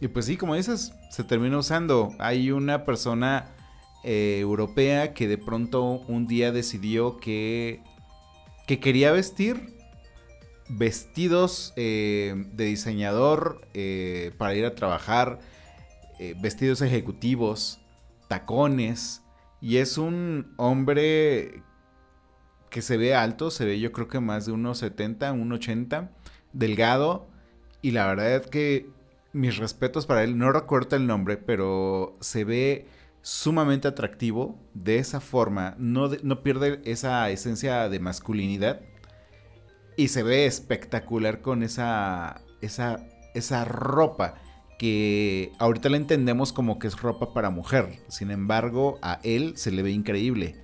[0.00, 2.14] y pues sí, como dices, se termina usando.
[2.18, 3.46] Hay una persona
[4.04, 7.82] eh, europea que de pronto un día decidió que
[8.66, 9.74] que quería vestir
[10.68, 15.40] vestidos eh, de diseñador eh, para ir a trabajar,
[16.40, 17.80] vestidos ejecutivos,
[18.26, 19.22] tacones,
[19.60, 21.62] y es un hombre
[22.70, 26.10] que se ve alto, se ve yo creo que más de unos 70, 1,80,
[26.52, 27.28] delgado.
[27.82, 28.90] Y la verdad es que
[29.32, 32.86] mis respetos para él, no recuerdo el nombre, pero se ve
[33.22, 38.80] sumamente atractivo de esa forma, no, no pierde esa esencia de masculinidad,
[39.96, 43.04] Y se ve espectacular con esa, esa,
[43.34, 44.34] esa ropa
[44.78, 47.98] que ahorita la entendemos como que es ropa para mujer.
[48.08, 50.54] Sin embargo, a él se le ve increíble.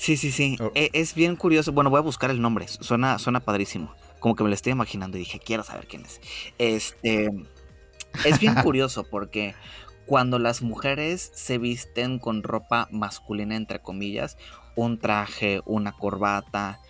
[0.00, 0.56] Sí, sí, sí.
[0.60, 0.72] Oh.
[0.74, 1.72] E, es bien curioso.
[1.72, 2.66] Bueno, voy a buscar el nombre.
[2.68, 3.94] Suena, suena padrísimo.
[4.18, 6.22] Como que me lo estoy imaginando y dije, quiero saber quién es.
[6.56, 7.30] Este.
[8.24, 9.54] Es bien curioso porque
[10.06, 14.38] cuando las mujeres se visten con ropa masculina, entre comillas,
[14.74, 16.80] un traje, una corbata,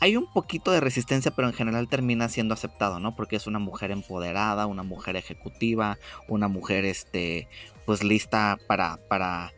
[0.00, 3.14] hay un poquito de resistencia, pero en general termina siendo aceptado, ¿no?
[3.14, 7.48] Porque es una mujer empoderada, una mujer ejecutiva, una mujer, este,
[7.86, 9.52] pues lista para, para,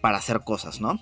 [0.00, 0.98] para hacer cosas, ¿no?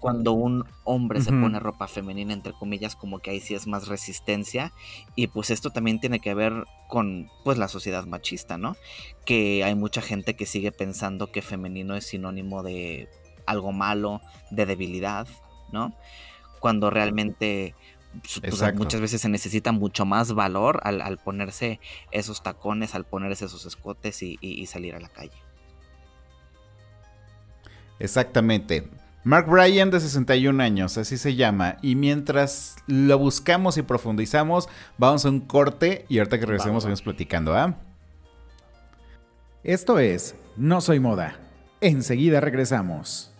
[0.00, 3.88] Cuando un hombre se pone ropa femenina, entre comillas, como que ahí sí es más
[3.88, 4.72] resistencia.
[5.14, 8.76] Y pues esto también tiene que ver con, pues, la sociedad machista, ¿no?
[9.24, 13.08] Que hay mucha gente que sigue pensando que femenino es sinónimo de
[13.46, 15.26] algo malo, de debilidad,
[15.72, 15.94] ¿no?
[16.60, 17.74] Cuando realmente
[18.42, 21.80] pues, muchas veces se necesita mucho más valor al, ponerse
[22.10, 25.36] esos tacones, al ponerse esos escotes y, salir a la calle.
[27.98, 28.88] Exactamente.
[29.26, 31.78] Mark Bryan de 61 años, así se llama.
[31.82, 37.02] Y mientras lo buscamos y profundizamos, vamos a un corte y ahorita que regresemos seguimos
[37.02, 37.74] platicando, ¿ah?
[39.64, 41.40] Esto es No Soy Moda.
[41.80, 43.32] Enseguida regresamos.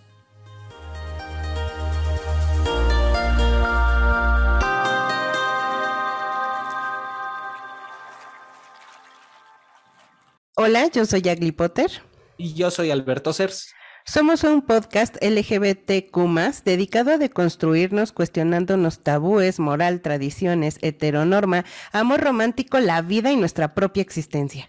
[10.57, 12.03] Hola, yo soy Agli Potter.
[12.38, 13.72] Y yo soy Alberto Cers.
[14.09, 16.16] Somos un podcast LGBTQ
[16.64, 24.03] dedicado a deconstruirnos cuestionándonos tabúes, moral, tradiciones, heteronorma, amor romántico, la vida y nuestra propia
[24.03, 24.69] existencia.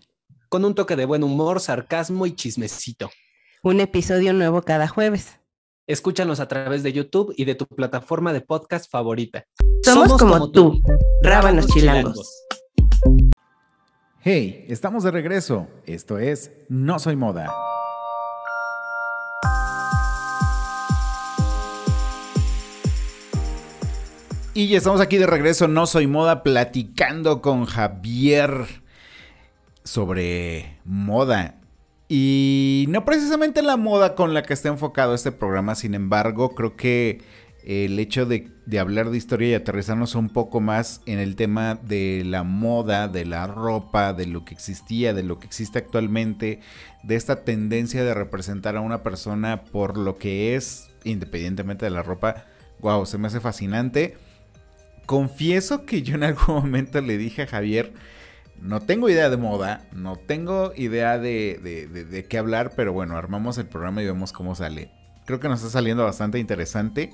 [0.49, 3.11] Con un toque de buen humor, sarcasmo y chismecito.
[3.61, 5.39] Un episodio nuevo cada jueves.
[5.85, 9.45] Escúchanos a través de YouTube y de tu plataforma de podcast favorita.
[9.83, 10.81] Somos, como, tú,
[11.21, 12.43] Rábanos chilangos.
[14.21, 15.67] Hey, estamos de regreso.
[15.85, 17.53] Esto es No Soy Moda.
[24.57, 28.65] Y ya estamos aquí de regreso, No Soy Moda, platicando con Javier
[29.83, 31.59] sobre moda.
[32.09, 36.75] Y no precisamente la moda con la que está enfocado este programa, sin embargo, creo
[36.75, 37.21] que
[37.67, 42.23] el hecho de, hablar de historia y aterrizarnos un poco más en el tema de
[42.25, 46.61] la moda, de la ropa, de lo que existía, de lo que existe actualmente,
[47.03, 52.01] de esta tendencia de representar a una persona por lo que es, independientemente de la
[52.01, 52.45] ropa,
[52.79, 54.17] wow, se me hace fascinante.
[55.07, 57.93] Confieso que yo en algún momento le dije a Javier,
[58.61, 61.57] no tengo idea de moda, no tengo idea de,
[62.11, 64.91] de qué hablar, pero bueno, armamos el programa y vemos cómo sale.
[65.25, 67.11] Creo que nos está saliendo bastante interesante.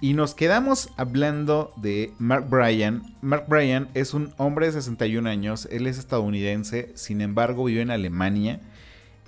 [0.00, 3.16] Y nos quedamos hablando de Mark Bryan.
[3.22, 7.90] Mark Bryan es un hombre de 61 años, él es estadounidense, sin embargo vive en
[7.90, 8.60] Alemania.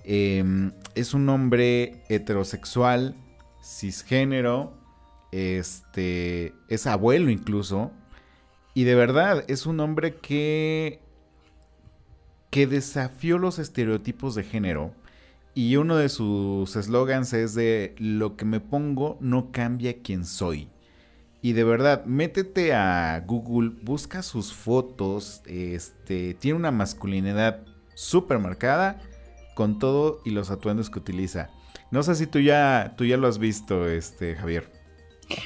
[0.04, 3.16] Em, es un hombre heterosexual,
[3.64, 4.74] cisgénero,
[5.32, 7.92] este, es abuelo incluso.
[8.74, 11.00] Y de verdad, es un hombre que,
[12.50, 14.92] que desafió los estereotipos de género
[15.56, 20.68] y uno de sus eslogans es de lo que me pongo no cambia quién soy.
[21.40, 27.62] Y de verdad, métete a Google, busca sus fotos, este, tiene una masculinidad
[27.94, 29.00] súper marcada
[29.54, 31.48] con todo y los atuendos que utiliza.
[31.90, 34.75] No sé si tú ya, tú ya lo has visto, este, Javier.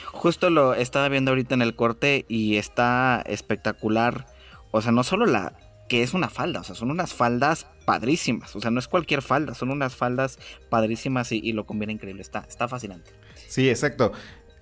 [0.06, 4.26] Justo lo estaba viendo ahorita en el corte y está espectacular.
[4.70, 5.54] O sea, no solo la,
[5.90, 9.22] que es una falda, o sea, son unas faldas padrísimas, o sea, no es cualquier
[9.22, 10.38] falda, son unas faldas
[10.68, 13.10] padrísimas y, lo combina increíble, está, está fascinante.
[13.48, 14.12] Sí, exacto.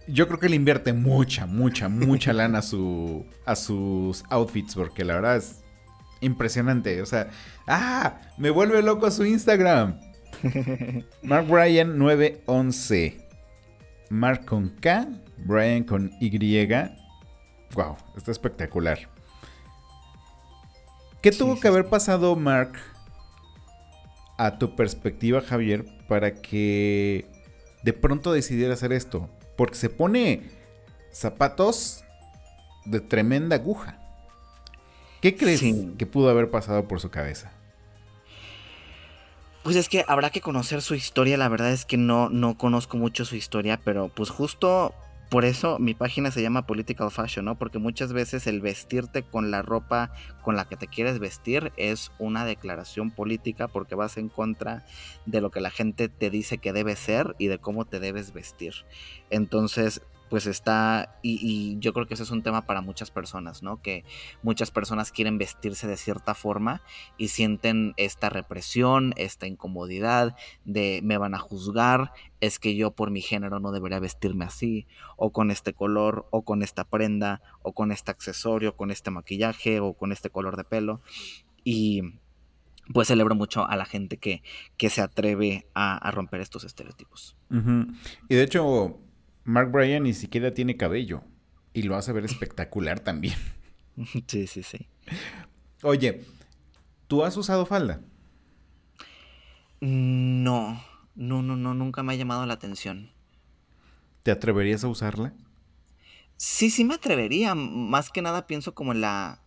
[0.07, 5.05] Yo creo que le invierte mucha, mucha, mucha lana a, su, a sus outfits, porque
[5.05, 5.63] la verdad es
[6.23, 7.29] impresionante, o sea,
[7.67, 8.23] ¡ah!
[8.39, 10.01] Me vuelve loco su Instagram.
[11.23, 13.28] Mark Bryan 911.
[14.11, 15.07] Mark con K,
[15.45, 16.59] Brian con Y.
[17.75, 19.11] Wow, está espectacular.
[21.21, 22.73] ¿Qué tuvo que haber pasado, Mark,
[24.39, 27.27] a tu perspectiva, Javier, para que
[27.83, 29.29] de pronto decidiera hacer esto?
[29.57, 30.51] Porque se pone
[31.13, 32.05] zapatos
[32.85, 33.99] de tremenda aguja.
[35.21, 35.61] ¿Qué crees
[35.99, 37.51] que pudo haber pasado por su cabeza?
[39.69, 42.97] Pues es que habrá que conocer su historia, la verdad es que no, no conozco
[42.97, 44.95] mucho su historia, pero pues justo
[45.29, 47.59] por eso mi página se llama Political Fashion, ¿no?
[47.59, 50.11] Porque muchas veces el vestirte con la ropa
[50.43, 54.87] con la que te quieres vestir es una declaración política porque vas en contra
[55.27, 58.33] de lo que la gente te dice que debe ser y de cómo te debes
[58.33, 58.73] vestir.
[59.29, 63.81] Entonces, pues está, y, yo creo que ese es un tema para muchas personas, ¿no?
[63.83, 64.05] Que
[64.43, 66.83] muchas personas quieren vestirse de cierta forma
[67.17, 73.11] y sienten esta represión, esta incomodidad de me van a juzgar, es que yo por
[73.11, 77.73] mi género no debería vestirme así, o con este color, o con esta prenda, o
[77.73, 81.01] con este accesorio, con este maquillaje, o con este color de pelo.
[81.65, 82.03] Y
[82.93, 84.43] pues celebro mucho a la gente que,
[84.77, 87.37] que se atreve a, romper estos estereotipos.
[87.51, 88.99] Y de hecho,
[89.49, 91.23] Mark Bryan ni siquiera tiene cabello.
[91.73, 93.37] Y lo hace ver espectacular también.
[94.29, 94.87] Sí, sí, sí.
[95.83, 96.25] Oye,
[97.09, 98.01] ¿tú has usado falda?
[99.81, 100.81] No,
[101.17, 103.11] no, no, no, nunca me ha llamado la atención.
[104.23, 105.33] ¿Te atreverías a usarla?
[106.37, 107.57] Sí, sí me atrevería.
[107.57, 109.43] Más que nada pienso como en la,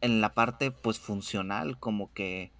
[0.00, 2.50] en la parte pues funcional, como que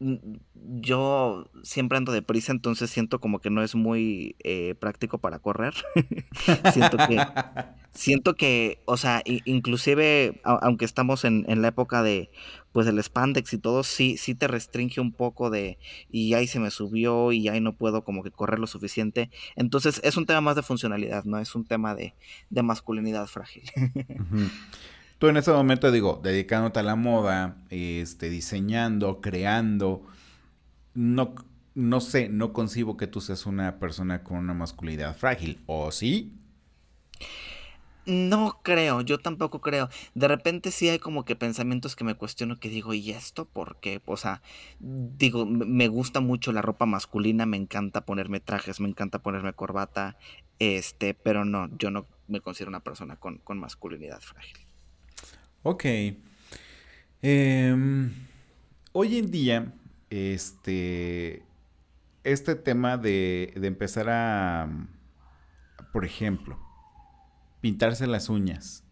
[0.00, 5.74] yo siempre ando deprisa, entonces siento como que no es muy eh, práctico para correr.
[6.72, 7.24] siento que,
[7.92, 12.30] siento que, o sea, inclusive, aunque estamos en, la época de,
[12.72, 15.78] pues, el spandex y todo, sí, sí te restringe un poco de,
[16.10, 19.30] y ahí se me subió y ahí no puedo como que correr lo suficiente.
[19.56, 22.14] Entonces, es un tema más de funcionalidad, no es un tema de,
[22.50, 23.64] masculinidad frágil.
[25.18, 30.04] Tú en ese momento, digo, dedicándote a la moda, este, diseñando, creando,
[30.94, 31.34] no,
[31.74, 36.32] no sé, no concibo que tú seas una persona con una masculinidad frágil, ¿o sí?
[38.06, 39.88] No creo, yo tampoco creo.
[40.14, 43.76] De repente sí hay como que pensamientos que me cuestiono que digo, ¿y esto por
[43.80, 44.02] qué?
[44.04, 44.42] O sea,
[44.78, 50.18] digo, me gusta mucho la ropa masculina, me encanta ponerme trajes, me encanta ponerme corbata,
[50.58, 54.63] este, pero no, yo no me considero una persona con, con masculinidad frágil.
[55.66, 55.86] Ok.
[57.22, 58.12] Em,
[58.92, 59.72] hoy en día,
[60.10, 61.42] este,
[62.22, 64.68] este tema de, de empezar a,
[65.90, 66.58] por ejemplo,
[67.62, 68.84] pintarse las uñas.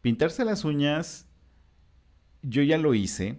[0.00, 1.26] Pintarse las uñas,
[2.40, 3.36] yo ya lo hice.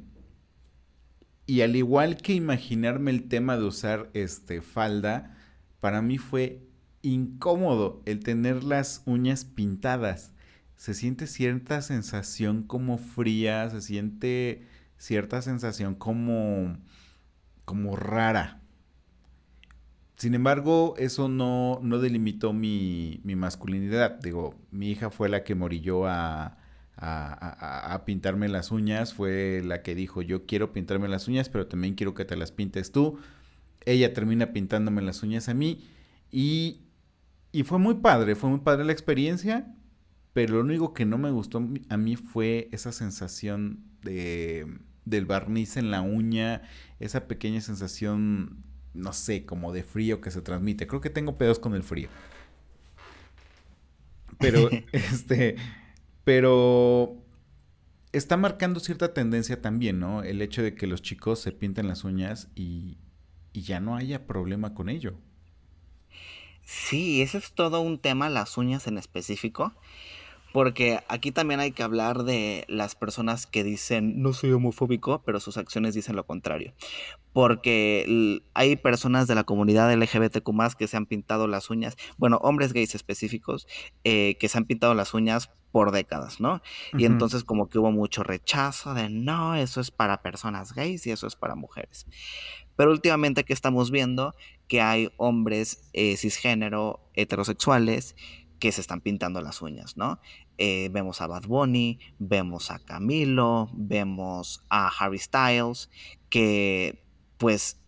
[1.48, 5.36] Y al igual que imaginarme el tema de usar este falda,
[5.80, 6.62] para mí fue
[7.02, 10.34] incómodo el tener las uñas pintadas
[10.76, 14.68] se siente cierta sensación como fría, se siente
[14.98, 16.78] cierta sensación como,
[17.66, 18.62] como rara.
[20.16, 24.20] Sin embargo, eso no, no delimitó mi, mi, masculinidad.
[24.22, 26.58] Digo, mi hija fue la que morilló a,
[26.96, 31.68] a, a, pintarme las uñas, fue la que dijo, yo quiero pintarme las uñas, pero
[31.68, 33.20] también quiero que te las pintes tú.
[33.86, 35.86] Ella termina pintándome las uñas a mí
[36.32, 36.82] y,
[37.52, 39.76] y fue muy padre, fue muy padre la experiencia.
[40.34, 44.68] Pero lo único que no me gustó a mí fue esa sensación de,
[45.06, 46.64] del barniz en la uña,
[47.00, 48.64] esa pequeña sensación,
[48.94, 50.88] no sé, como de frío que se transmite.
[50.88, 52.10] Creo que tengo pedos con el frío.
[54.40, 55.56] Pero, este,
[56.24, 57.16] pero
[58.12, 60.24] está marcando cierta tendencia también, ¿no?
[60.24, 62.98] El hecho de que los chicos se pinten las uñas y,
[63.54, 65.16] y ya no haya problema con ello.
[66.66, 69.74] Sí, ese es todo un tema, las uñas en específico.
[70.54, 75.40] Porque aquí también hay que hablar de las personas que dicen no soy homofóbico, pero
[75.40, 76.74] sus acciones dicen lo contrario.
[77.34, 82.72] Porque hay personas de la comunidad LGBTQ que se han pintado las uñas, bueno, hombres
[82.72, 83.68] gays específicos,
[84.04, 86.62] eh, que se han pintado las uñas por décadas, ¿no?
[86.96, 91.12] Y entonces como que hubo mucho rechazo de no, eso es para personas gays y
[91.12, 92.06] eso es para mujeres.
[92.76, 94.36] Pero últimamente que estamos viendo
[94.68, 98.16] que hay hombres eh, cisgénero heterosexuales
[98.64, 100.22] que se están pintando las uñas, ¿no?
[100.58, 105.90] Eh, vemos a Bad Bunny, vemos a Camilo, vemos a Harry Styles,
[106.30, 107.04] que
[107.38, 107.82] pues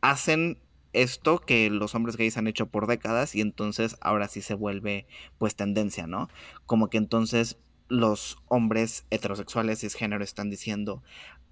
[0.00, 0.58] hacen
[0.92, 5.06] esto que los hombres gays han hecho por décadas y entonces ahora sí se vuelve
[5.38, 6.28] pues tendencia, ¿no?
[6.66, 7.56] Como que entonces
[7.86, 11.04] los hombres heterosexuales y género están diciendo,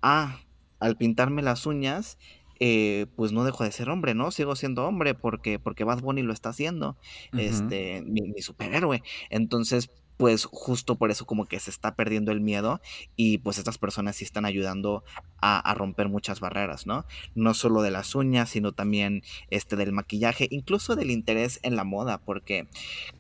[0.02, 0.40] ah,
[0.80, 2.18] al pintarme las uñas,
[2.60, 4.30] eh, pues no dejo de ser hombre, ¿no?
[4.30, 6.96] Sigo siendo hombre porque, porque Bad Bunny lo está haciendo,
[7.36, 9.02] este, mi, mi, superhéroe.
[9.30, 12.80] Entonces, pues justo por eso como que se está perdiendo el miedo
[13.16, 15.04] y pues estas personas sí están ayudando
[15.40, 17.04] a, romper muchas barreras, ¿no?
[17.34, 21.84] No solo de las uñas, sino también este del maquillaje, incluso del interés en la
[21.84, 22.66] moda, porque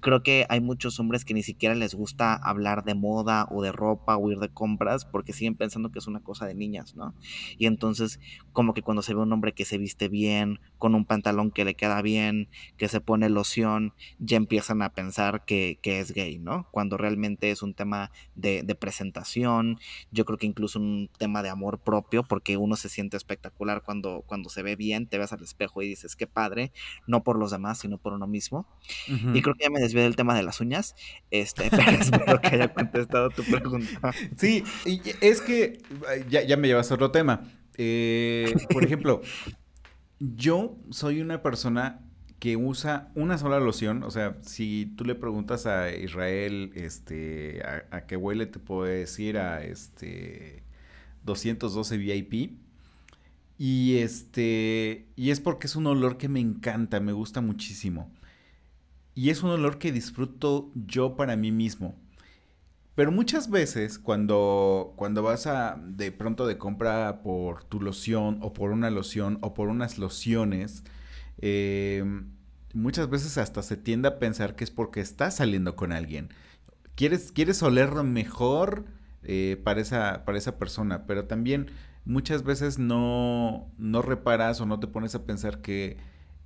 [0.00, 3.72] creo que hay muchos hombres que ni siquiera les gusta hablar de moda o de
[3.72, 7.14] ropa o ir de compras porque siguen pensando que es una cosa de niñas, ¿no?
[7.58, 8.18] Y entonces
[8.52, 11.64] como que cuando se ve un hombre que se viste bien, con un pantalón que
[11.64, 12.48] le queda bien,
[12.78, 16.66] que se pone loción, ya empiezan a pensar que, que es gay, ¿no?
[16.70, 19.78] Cuando realmente es un tema de, de presentación,
[20.10, 23.82] yo creo que incluso un tema de amor propio propio, porque uno se siente espectacular
[23.82, 26.72] cuando, cuando se ve bien, te ves al espejo y dices, qué padre,
[27.06, 28.66] no por los demás, sino por uno mismo.
[29.06, 30.94] Y creo que ya me desvié del tema de las uñas,
[31.30, 34.12] este, pero espero que haya contestado tu pregunta.
[34.36, 34.62] Sí,
[35.20, 35.82] es que
[36.28, 37.42] ya, ya me llevas a otro tema.
[37.76, 39.20] Eh, por ejemplo,
[40.20, 42.00] yo soy una persona
[42.38, 48.06] que usa una sola loción, o sea, si tú le preguntas a Israel, este, a,
[48.06, 50.62] qué huele, te puedo decir a este
[51.26, 52.58] 212 VIP.
[53.58, 58.10] Y este, y es porque es un olor que me encanta, me gusta muchísimo.
[59.14, 61.96] Y es un olor que disfruto yo para mí mismo.
[62.94, 68.54] Pero muchas veces cuando, cuando vas a de pronto de compra por tu loción o
[68.54, 70.82] por una loción o por unas lociones,
[71.38, 72.04] eh,
[72.72, 76.30] muchas veces hasta se tiende a pensar que es porque estás saliendo con alguien.
[76.94, 77.58] Quieres, quieres
[78.02, 78.86] mejor
[79.28, 81.72] eh, para, esa, para esa persona, pero también
[82.04, 85.96] muchas veces no, no reparas o no te pones a pensar que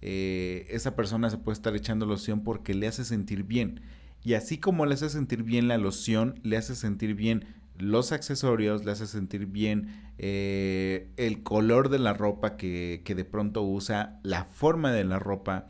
[0.01, 3.83] eh, esa persona se puede estar echando loción porque le hace sentir bien.
[4.22, 7.45] Y así como le hace sentir bien la loción, le hace sentir bien
[7.78, 13.62] los accesorios, le hace sentir bien eh, el color de la ropa que, de pronto
[13.62, 15.68] usa, la forma de la ropa,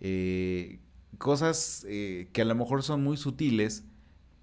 [0.00, 0.80] eh,
[1.18, 3.84] cosas que a lo mejor son muy sutiles,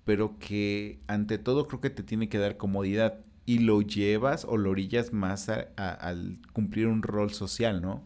[0.06, 4.58] pero que ante todo creo que te tiene que dar comodidad y lo llevas o
[4.58, 8.04] lo orillas más al cumplir un rol social, ¿no?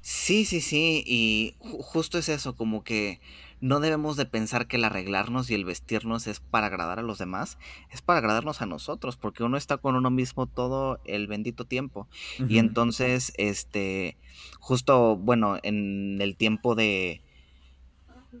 [0.00, 3.20] Sí, sí, sí, y justo es eso, como que
[3.60, 7.18] no debemos de pensar que el arreglarnos y el vestirnos es para agradar a los
[7.18, 7.58] demás,
[7.90, 12.06] es para agradarnos a nosotros, porque uno está con uno mismo todo el bendito tiempo.
[12.48, 14.16] Y entonces, este,
[14.60, 17.22] justo, bueno, en el tiempo de,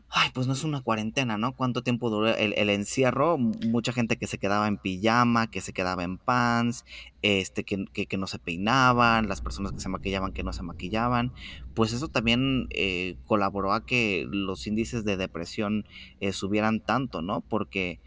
[0.08, 1.54] Ay, pues no es una cuarentena, ¿no?
[1.54, 3.38] ¿Cuánto tiempo duró el, encierro?
[3.38, 6.84] Mucha gente que se quedaba en pijama, que se quedaba en pants,
[7.22, 11.32] este, que, que, no se peinaban, las personas que se maquillaban, que no se maquillaban.
[11.74, 15.86] Pues eso también eh, colaboró a que los índices de depresión
[16.20, 17.40] eh, subieran tanto, ¿no?
[17.40, 18.00] Porque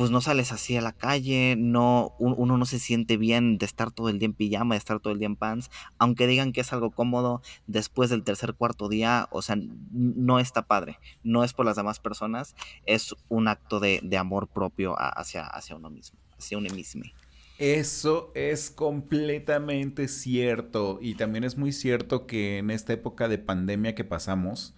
[0.00, 3.90] pues no sales así a la calle, no, uno no se siente bien de estar
[3.90, 6.62] todo el día en pijama, de estar todo el día en pants, aunque digan que
[6.62, 9.58] es algo cómodo después del tercer cuarto día, o sea,
[9.92, 14.96] no está padre, no es por las demás personas, es un acto de, amor propio
[14.98, 17.02] hacia, hacia uno mismo, hacia uno mismo.
[17.58, 23.94] Eso es completamente cierto y también es muy cierto que en esta época de pandemia
[23.94, 24.74] que pasamos,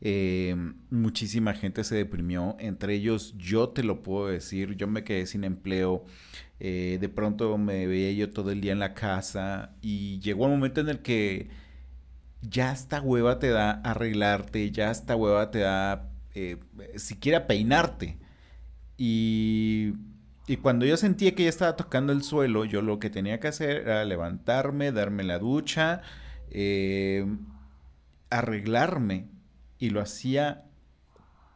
[0.00, 0.54] eh,
[0.90, 5.42] muchísima gente se deprimió, entre ellos yo te lo puedo decir, yo me quedé sin
[5.42, 6.04] empleo,
[6.60, 10.52] eh, de pronto me veía yo todo el día en la casa y llegó un
[10.52, 11.48] momento en el que
[12.42, 16.58] ya esta hueva te da arreglarte, ya esta hueva te da eh,
[16.96, 18.18] siquiera peinarte.
[18.96, 19.94] Y,
[20.46, 23.48] y cuando yo sentía que ya estaba tocando el suelo, yo lo que tenía que
[23.48, 26.02] hacer era levantarme, darme la ducha,
[28.30, 29.37] arreglarme
[29.78, 30.64] y lo hacía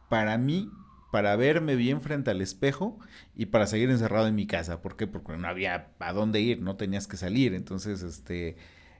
[0.09, 0.69] para mí,
[1.11, 2.99] para verme bien frente al espejo
[3.35, 4.81] y para seguir encerrado en mi casa.
[4.81, 5.07] ¿Por qué?
[5.07, 7.53] Porque no había a dónde ir, no tenías que salir.
[7.53, 8.57] Entonces, este,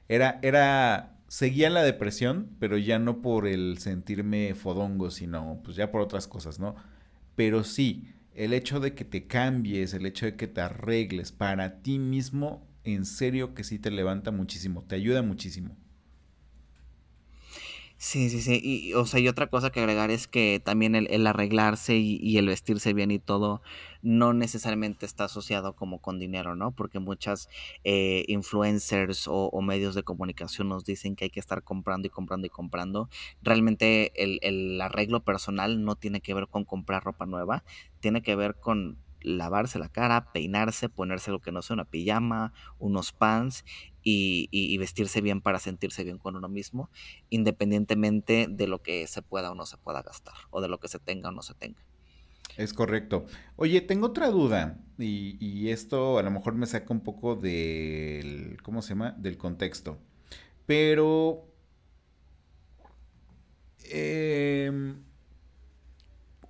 [0.08, 5.90] era, era, seguía la depresión, pero ya no por el sentirme fodongo, sino pues ya
[5.90, 6.76] por otras cosas, ¿no?
[7.36, 11.82] Pero sí, el hecho de que te cambies, el hecho de que te arregles para
[11.82, 15.76] ti mismo, en serio que sí te levanta muchísimo, te ayuda muchísimo.
[17.96, 18.60] Sí, sí, sí.
[18.62, 22.46] Y, o sea, y otra cosa que agregar es que también el, arreglarse y, el
[22.48, 23.62] vestirse bien y todo
[24.02, 26.72] no necesariamente está asociado como con dinero, ¿no?
[26.72, 27.48] Porque muchas
[27.84, 32.46] eh, influencers o, medios de comunicación nos dicen que hay que estar comprando y comprando
[32.46, 33.08] y comprando.
[33.42, 37.64] Realmente el, el arreglo personal no tiene que ver con comprar ropa nueva,
[38.00, 42.52] tiene que ver con lavarse la cara, peinarse, ponerse lo que no sea una pijama,
[42.78, 43.64] unos pants
[44.04, 46.90] y, vestirse bien para sentirse bien con uno mismo,
[47.30, 50.88] independientemente de lo que se pueda o no se pueda gastar, o de lo que
[50.88, 51.80] se tenga o no se tenga.
[52.56, 53.26] Es correcto.
[53.56, 58.82] Oye, tengo otra duda, y, esto a lo mejor me saca un poco del, ¿cómo
[58.82, 59.12] se llama?
[59.12, 59.98] Del contexto.
[60.66, 61.48] Pero...
[63.86, 65.02] Em,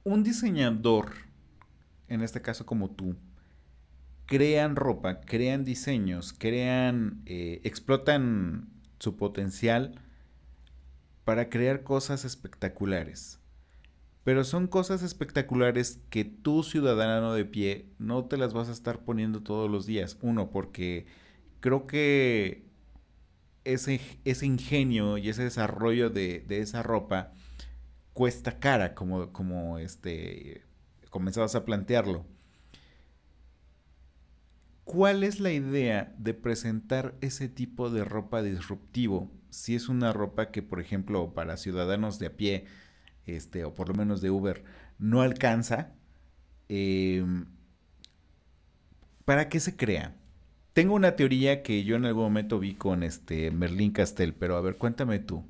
[0.05, 1.14] un diseñador,
[2.09, 3.16] en este caso como tú,
[4.27, 8.68] crean ropa, crean diseños, crean, eh, explotan
[8.99, 10.01] su potencial
[11.25, 13.41] para crear cosas espectaculares.
[14.25, 19.01] Pero son cosas espectaculares que tú, ciudadano de pie, no te las vas a estar
[19.01, 20.16] poniendo todos los días.
[20.22, 21.07] Uno, porque
[21.61, 22.64] creo que
[23.64, 27.33] ese, ese ingenio y ese desarrollo de, de esa ropa
[28.14, 30.62] cuesta cara, como, como este,
[31.11, 32.25] comenzabas a plantearlo.
[34.85, 39.30] ¿Cuál es la idea de presentar ese tipo de ropa disruptivo?
[39.49, 42.66] Si es una ropa que, por ejemplo, para ciudadanos de a pie,
[43.26, 44.62] este, o por lo menos de Uber,
[44.99, 45.95] no alcanza,
[46.68, 47.47] em,
[49.24, 50.14] ¿para qué se crea?
[50.72, 54.61] Tengo una teoría que yo en algún momento vi con este Merlín Castell, pero a
[54.61, 55.45] ver, cuéntame tú.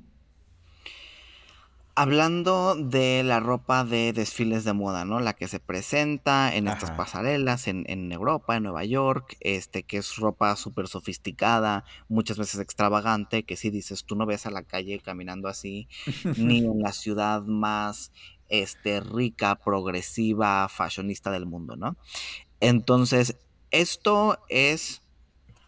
[1.97, 5.21] Hablando de la ropa de desfiles de moda, ¿no?
[5.21, 9.97] La que se presenta en estas pasarelas en, en, Europa, en Nueva York, este, que
[9.97, 14.63] es ropa súper sofisticada, muchas veces extravagante, que si dices, tú no ves a la
[14.63, 15.87] calle caminando así,
[16.35, 18.11] ni en la ciudad más
[18.49, 21.95] este, rica, progresiva, fashionista del mundo, ¿no?
[22.59, 23.37] Entonces,
[23.71, 25.01] esto es,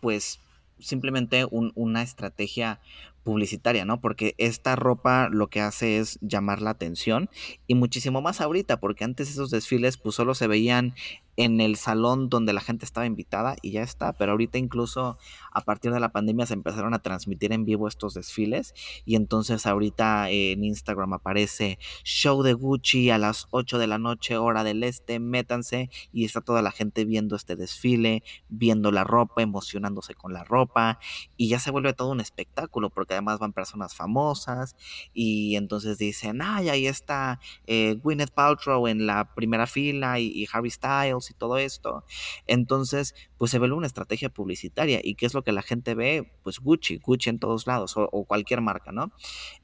[0.02, 0.40] pues,
[0.80, 2.80] simplemente una estrategia
[3.28, 4.00] publicitaria, ¿no?
[4.00, 7.30] Porque esta ropa lo que hace es llamar la atención
[7.68, 10.96] y muchísimo más ahorita, porque antes esos desfiles pues solo se veían
[11.38, 14.14] en el salón donde la gente estaba invitada y ya está.
[14.14, 15.18] Pero ahorita incluso
[15.54, 18.74] a partir de la pandemia se empezaron a transmitir en vivo estos desfiles
[19.06, 24.38] y entonces ahorita en Instagram aparece show de Gucci a las 8 de la noche
[24.38, 29.44] hora del este, métanse y está toda la gente viendo este desfile, viendo la ropa,
[29.44, 31.00] emocionándose con la ropa
[31.38, 34.76] y ya se vuelve todo un espectáculo porque además van personas famosas
[35.14, 40.72] y entonces dicen, ay, ahí está eh, Gwyneth Paltrow en la primera fila y Harry
[40.72, 42.04] Styles y todo esto.
[42.46, 45.00] Entonces, pues se vuelve una estrategia publicitaria.
[45.04, 46.32] ¿Y qué es lo que la gente ve?
[46.44, 49.12] Pues Gucci, Gucci en todos lados o, cualquier marca, ¿no?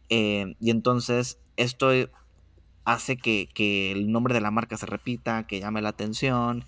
[0.10, 1.92] Eh, y entonces esto
[2.86, 6.66] hace que, que, el nombre de la marca se repita, que llame la atención,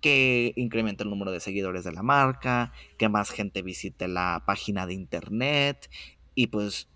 [0.00, 4.86] que incremente el número de seguidores de la marca, que más gente visite la página
[4.86, 5.90] de internet
[6.34, 6.88] y pues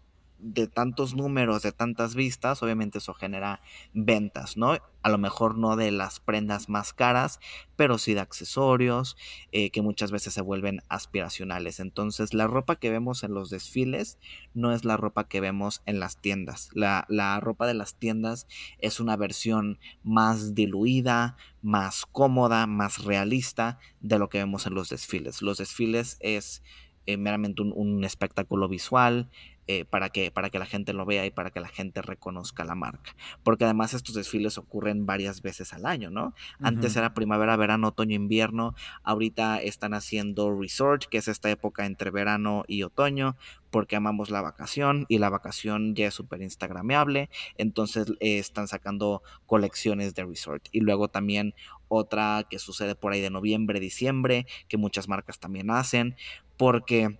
[0.42, 3.60] de tantos números, de tantas vistas, obviamente eso genera
[3.92, 4.78] ventas, ¿no?
[5.02, 7.40] A lo mejor no de las prendas más caras,
[7.76, 9.16] pero sí de accesorios,
[9.52, 11.80] eh, que muchas veces se vuelven aspiracionales.
[11.80, 14.18] Entonces, la ropa que vemos en los desfiles
[14.52, 16.68] no es la ropa que vemos en las tiendas.
[16.74, 18.46] La, la ropa de las tiendas
[18.78, 24.90] es una versión más diluida, más cómoda, más realista de lo que vemos en los
[24.90, 25.42] desfiles.
[25.42, 26.62] Los desfiles es
[27.06, 29.30] eh, meramente un, espectáculo visual
[29.66, 32.64] eh, para, que, para que la gente lo vea y para que la gente reconozca
[32.64, 33.14] la marca.
[33.42, 36.34] Porque además estos desfiles ocurren varias veces al año, ¿no?
[36.60, 38.74] Antes era primavera, verano, otoño, invierno.
[39.04, 43.36] Ahorita están haciendo resort, que es esta época entre verano y otoño,
[43.70, 47.30] porque amamos la vacación y la vacación ya es súper instagrameable.
[47.56, 50.66] Entonces eh, están sacando colecciones de resort.
[50.72, 51.54] Y luego también
[51.88, 56.16] otra que sucede por ahí de noviembre, diciembre, que muchas marcas también hacen
[56.56, 57.18] porque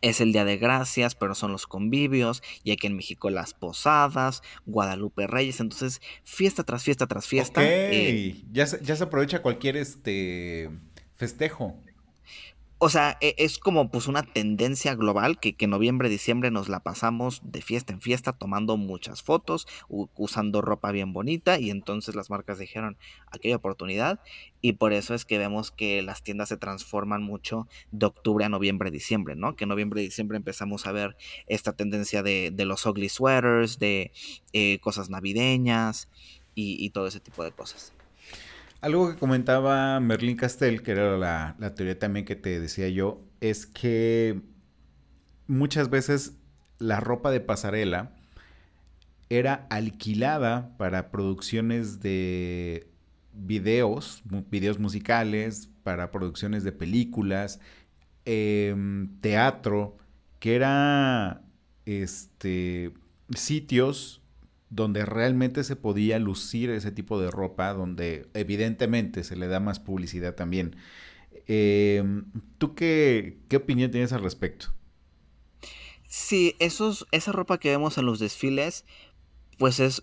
[0.00, 4.42] es el Día de Gracias, pero son los convivios, y aquí en México las posadas,
[4.66, 7.60] Guadalupe Reyes, entonces fiesta tras fiesta tras fiesta.
[7.64, 10.70] Eh, ya, se, ya se aprovecha cualquier este
[11.14, 11.76] festejo
[12.82, 16.80] o sea, e, es como pues una tendencia global que, que noviembre, diciembre nos la
[16.80, 22.30] pasamos de fiesta en fiesta tomando muchas fotos, usando ropa bien bonita y entonces las
[22.30, 22.96] marcas dijeron
[23.30, 24.20] aquella oportunidad
[24.62, 28.48] y por eso es que vemos que las tiendas se transforman mucho de octubre a
[28.48, 29.56] noviembre, diciembre, ¿no?
[29.56, 31.18] Que noviembre, diciembre empezamos a ver
[31.48, 34.10] esta tendencia de, los ugly sweaters, de
[34.54, 36.08] eh, cosas navideñas
[36.54, 37.94] y todo ese tipo de cosas.
[38.80, 43.66] Algo que comentaba Merlin Castell, que era la, teoría también que te decía yo, es
[43.66, 44.40] que
[45.46, 46.38] muchas veces
[46.78, 48.14] la ropa de pasarela
[49.28, 52.86] era alquilada para producciones de
[53.34, 57.60] videos, videos musicales, para producciones de películas,
[58.24, 59.98] em, teatro,
[60.38, 61.42] que era
[61.84, 62.94] este
[63.34, 64.19] sitios
[64.70, 69.80] donde realmente se podía lucir ese tipo de ropa, donde evidentemente se le da más
[69.80, 70.76] publicidad también.
[71.46, 72.26] Em,
[72.58, 74.72] ¿Tú qué, qué opinión tienes al respecto?
[76.06, 78.84] Sí, esos, esa ropa que vemos en los desfiles,
[79.58, 80.02] pues es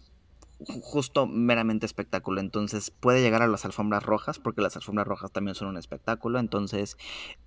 [0.59, 2.41] justo meramente espectáculo.
[2.41, 6.39] Entonces puede llegar a las alfombras rojas, porque las alfombras rojas también son un espectáculo.
[6.39, 6.97] Entonces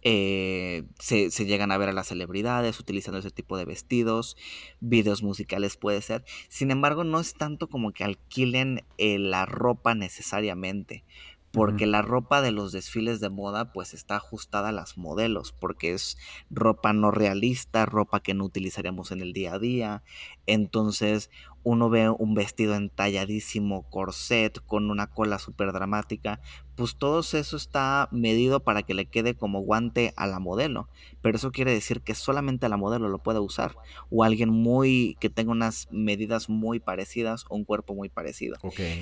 [0.03, 4.37] eh, se, llegan a ver a las celebridades utilizando ese tipo de vestidos,
[4.81, 6.25] videos musicales puede ser.
[6.49, 11.05] Sin embargo, no es tanto como que alquilen eh, la ropa necesariamente
[11.53, 15.93] porque la ropa de los desfiles de moda pues está ajustada a las modelos, porque
[15.93, 16.17] es
[16.49, 20.03] ropa no realista, ropa que no utilizaríamos en el día a día.
[20.47, 21.31] Entonces,
[21.63, 26.41] uno ve un vestido entalladísimo, corset, con una cola súper dramática,
[26.75, 30.89] pues todo eso está medido para que le quede como guante a la modelo.
[31.21, 33.77] Pero eso quiere decir que solamente la modelo lo puede usar.
[34.09, 38.57] O alguien muy que tenga unas medidas muy parecidas o un cuerpo muy parecido.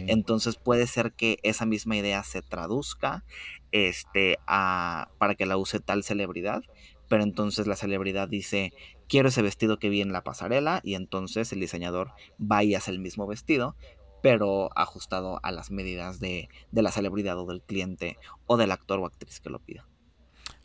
[0.09, 3.25] Entonces puede ser que esa misma idea se traduzca
[3.71, 6.63] este, a, para que la use tal celebridad.
[7.09, 8.73] Pero entonces la celebridad dice,
[9.09, 12.91] quiero ese vestido que vi en la pasarela y entonces el diseñador va y hace
[12.91, 13.75] el mismo vestido,
[14.23, 19.07] pero ajustado a las medidas de, la celebridad o del cliente o del actor o
[19.07, 19.87] actriz que lo pida.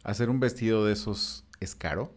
[0.03, 2.13] ¿Hacer un vestido de esos es caro?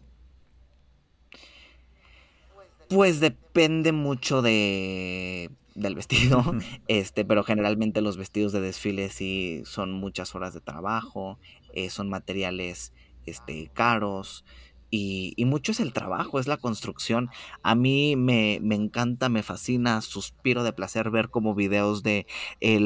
[2.88, 6.42] Pues depende mucho de del vestido,
[6.88, 11.38] este, pero generalmente los vestidos de desfile sí son muchas horas de trabajo,
[11.74, 12.94] eh, son materiales
[13.26, 14.44] este, caros,
[14.90, 17.30] y, mucho es el trabajo, es la construcción.
[17.62, 22.26] A mí me, encanta, me fascina, suspiro de placer ver como videos de
[22.60, 22.84] eh,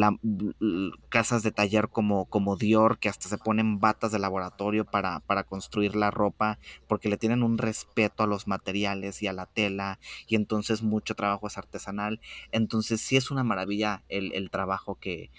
[1.08, 5.44] casas de taller como, como Dior, que hasta se ponen batas de laboratorio para, para,
[5.44, 9.98] construir la ropa, porque le tienen un respeto a los materiales y a la tela,
[10.26, 12.20] y entonces mucho trabajo es artesanal.
[12.52, 15.30] Entonces sí es una maravilla el, trabajo que,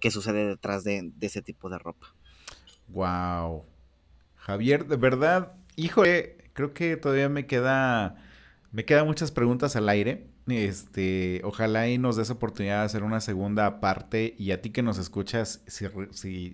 [0.00, 2.14] que, sucede detrás de, de ese tipo de ropa.
[2.88, 3.64] Wow.
[4.36, 8.16] Javier, de verdad, Híjole, creo que todavía me queda.
[8.72, 10.26] Me quedan muchas preguntas al aire.
[10.46, 14.34] Este, ojalá y nos des oportunidad de hacer una segunda parte.
[14.38, 15.86] Y a ti que nos escuchas, si,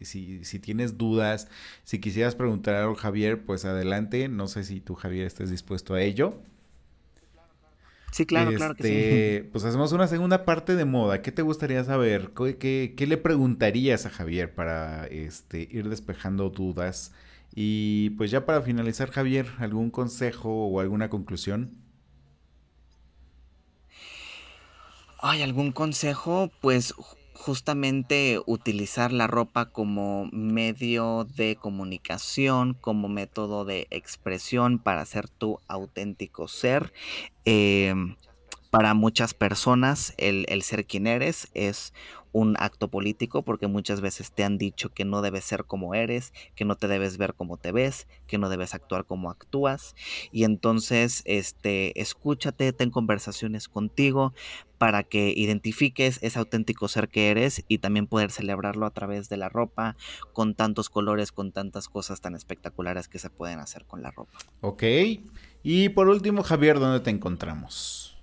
[0.04, 1.48] si, si, tienes dudas,
[1.84, 4.28] si quisieras preguntar algo, Javier, pues adelante.
[4.28, 6.40] No sé si tú, Javier, estés dispuesto a ello.
[8.12, 8.88] Sí, claro, claro que sí.
[8.88, 11.20] Este, pues hacemos una segunda parte de moda.
[11.22, 12.32] ¿Qué te gustaría saber?
[12.58, 17.12] ¿Qué, qué, le preguntarías a Javier para este, ir despejando dudas?
[17.58, 21.70] Y pues ya para finalizar, Javier, ¿algún consejo o alguna conclusión?
[25.22, 26.92] Ay, algún consejo, pues
[27.32, 35.58] justamente utilizar la ropa como medio de comunicación, como método de expresión para ser tu
[35.66, 36.92] auténtico ser.
[37.46, 38.16] Em,
[38.70, 41.94] para muchas personas el, el, ser quien eres es
[42.36, 46.34] un acto político porque muchas veces te han dicho que no debes ser como eres,
[46.54, 49.94] que no te debes ver como te ves, que no debes actuar como actúas
[50.32, 54.34] y entonces este escúchate, ten conversaciones contigo
[54.76, 59.38] para que identifiques ese auténtico ser que eres y también poder celebrarlo a través de
[59.38, 59.96] la ropa,
[60.34, 64.36] con tantos colores, con tantas cosas tan espectaculares que se pueden hacer con la ropa.
[64.60, 64.82] Ok.
[65.62, 68.15] Y por último, Javier, ¿dónde te encontramos?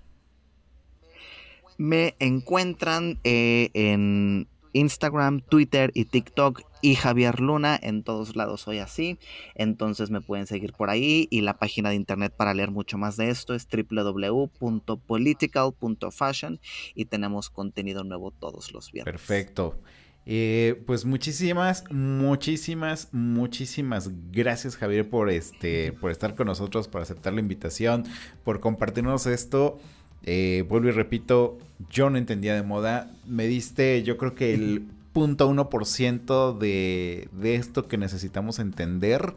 [1.77, 8.79] Me encuentran eh, en Instagram, Twitter y TikTok y Javier Luna, en todos lados soy
[8.79, 9.19] así,
[9.55, 13.15] entonces me pueden seguir por ahí y la página de internet para leer mucho más
[13.15, 16.59] de esto es www.political.fashion
[16.93, 19.13] y tenemos contenido nuevo todos los viernes.
[19.13, 19.79] Perfecto.
[20.25, 27.33] Eh, pues muchísimas, muchísimas, muchísimas gracias Javier por este, por estar con nosotros, por aceptar
[27.33, 28.05] la invitación,
[28.43, 29.79] por compartirnos esto.
[30.23, 31.57] Eh, vuelvo y repito,
[31.89, 33.11] yo no entendía de moda.
[33.25, 39.35] Me diste, yo creo que el punto uno por ciento de esto que necesitamos entender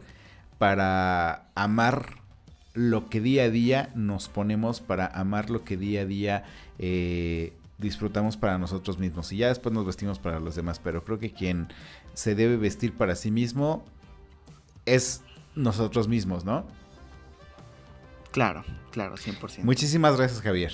[0.57, 2.17] para amar
[2.77, 6.43] lo que día a día nos ponemos, para amar lo que día a día
[6.77, 9.31] eh, disfrutamos para nosotros mismos.
[9.31, 10.79] Y ya después nos vestimos para los demás.
[10.83, 11.69] Pero creo que quien
[12.13, 13.83] se debe vestir para sí mismo
[14.85, 15.23] es
[15.55, 16.67] nosotros mismos, ¿no?
[18.37, 19.63] Claro, claro, 100%.
[19.63, 20.71] Muchísimas gracias, Javier.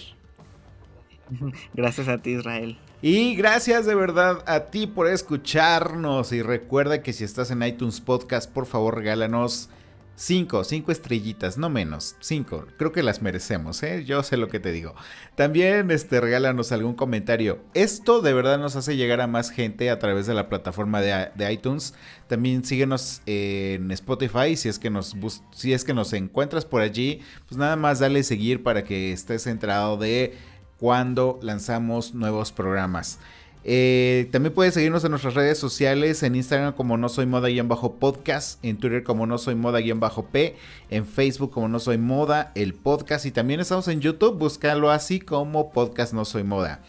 [1.73, 2.77] Gracias a ti, Israel.
[3.01, 6.33] Y gracias de verdad a ti por escucharnos.
[6.33, 9.69] Y recuerda que si estás en iTunes Podcast, por favor regálanos
[10.15, 12.15] Cinco, cinco estrellitas, no menos.
[12.19, 14.05] Cinco, creo que las merecemos, ¿eh?
[14.05, 14.93] Yo sé lo que te digo.
[15.35, 17.59] También, este, regálanos algún comentario.
[17.73, 21.51] Esto de verdad nos hace llegar a más gente a través de la plataforma de,
[21.51, 21.95] iTunes.
[22.27, 25.15] También síguenos en Spotify, si es, que nos
[25.51, 29.47] si es que nos encuentras por allí, pues nada más dale seguir para que estés
[29.47, 30.37] enterado de
[30.77, 33.17] cuando lanzamos nuevos programas.
[33.65, 38.77] Eh, también puedes seguirnos en nuestras redes sociales, en Instagram como no soy moda-podcast, en
[38.77, 40.55] Twitter como no soy moda-p,
[40.89, 45.19] en Facebook como no soy moda, el podcast y también estamos en YouTube, búscalo así
[45.19, 46.81] como podcast no soy moda.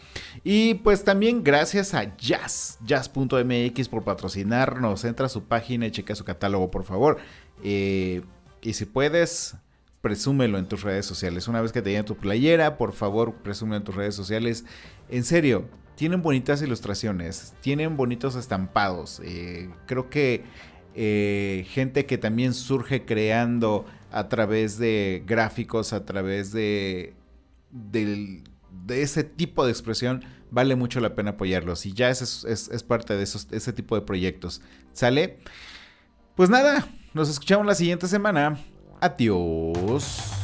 [0.43, 6.13] Y pues también gracias a Jazz, jazz.mx por patrocinarnos, entra a su página y checa
[6.15, 7.17] su catálogo por favor.
[7.63, 8.21] Eh,
[8.61, 9.55] y si puedes,
[10.01, 11.47] presúmelo en tus redes sociales.
[11.47, 14.65] Una vez que te llegue tu playera, por favor, presúmelo en tus redes sociales.
[15.09, 15.65] En serio,
[15.95, 19.21] tienen bonitas ilustraciones, tienen bonitos estampados.
[19.23, 20.43] Eh, creo que
[20.93, 27.13] eh, gente que también surge creando a través de gráficos, a través de,
[27.71, 28.43] de
[28.89, 31.85] ese tipo de expresión, vale mucho la pena apoyarlos.
[31.85, 34.61] Y ya es, es, parte de esos, ese tipo de proyectos.
[34.93, 35.39] ¿Sale?
[36.35, 38.57] Pues nada, nos escuchamos la siguiente semana.
[39.01, 40.34] Adiós.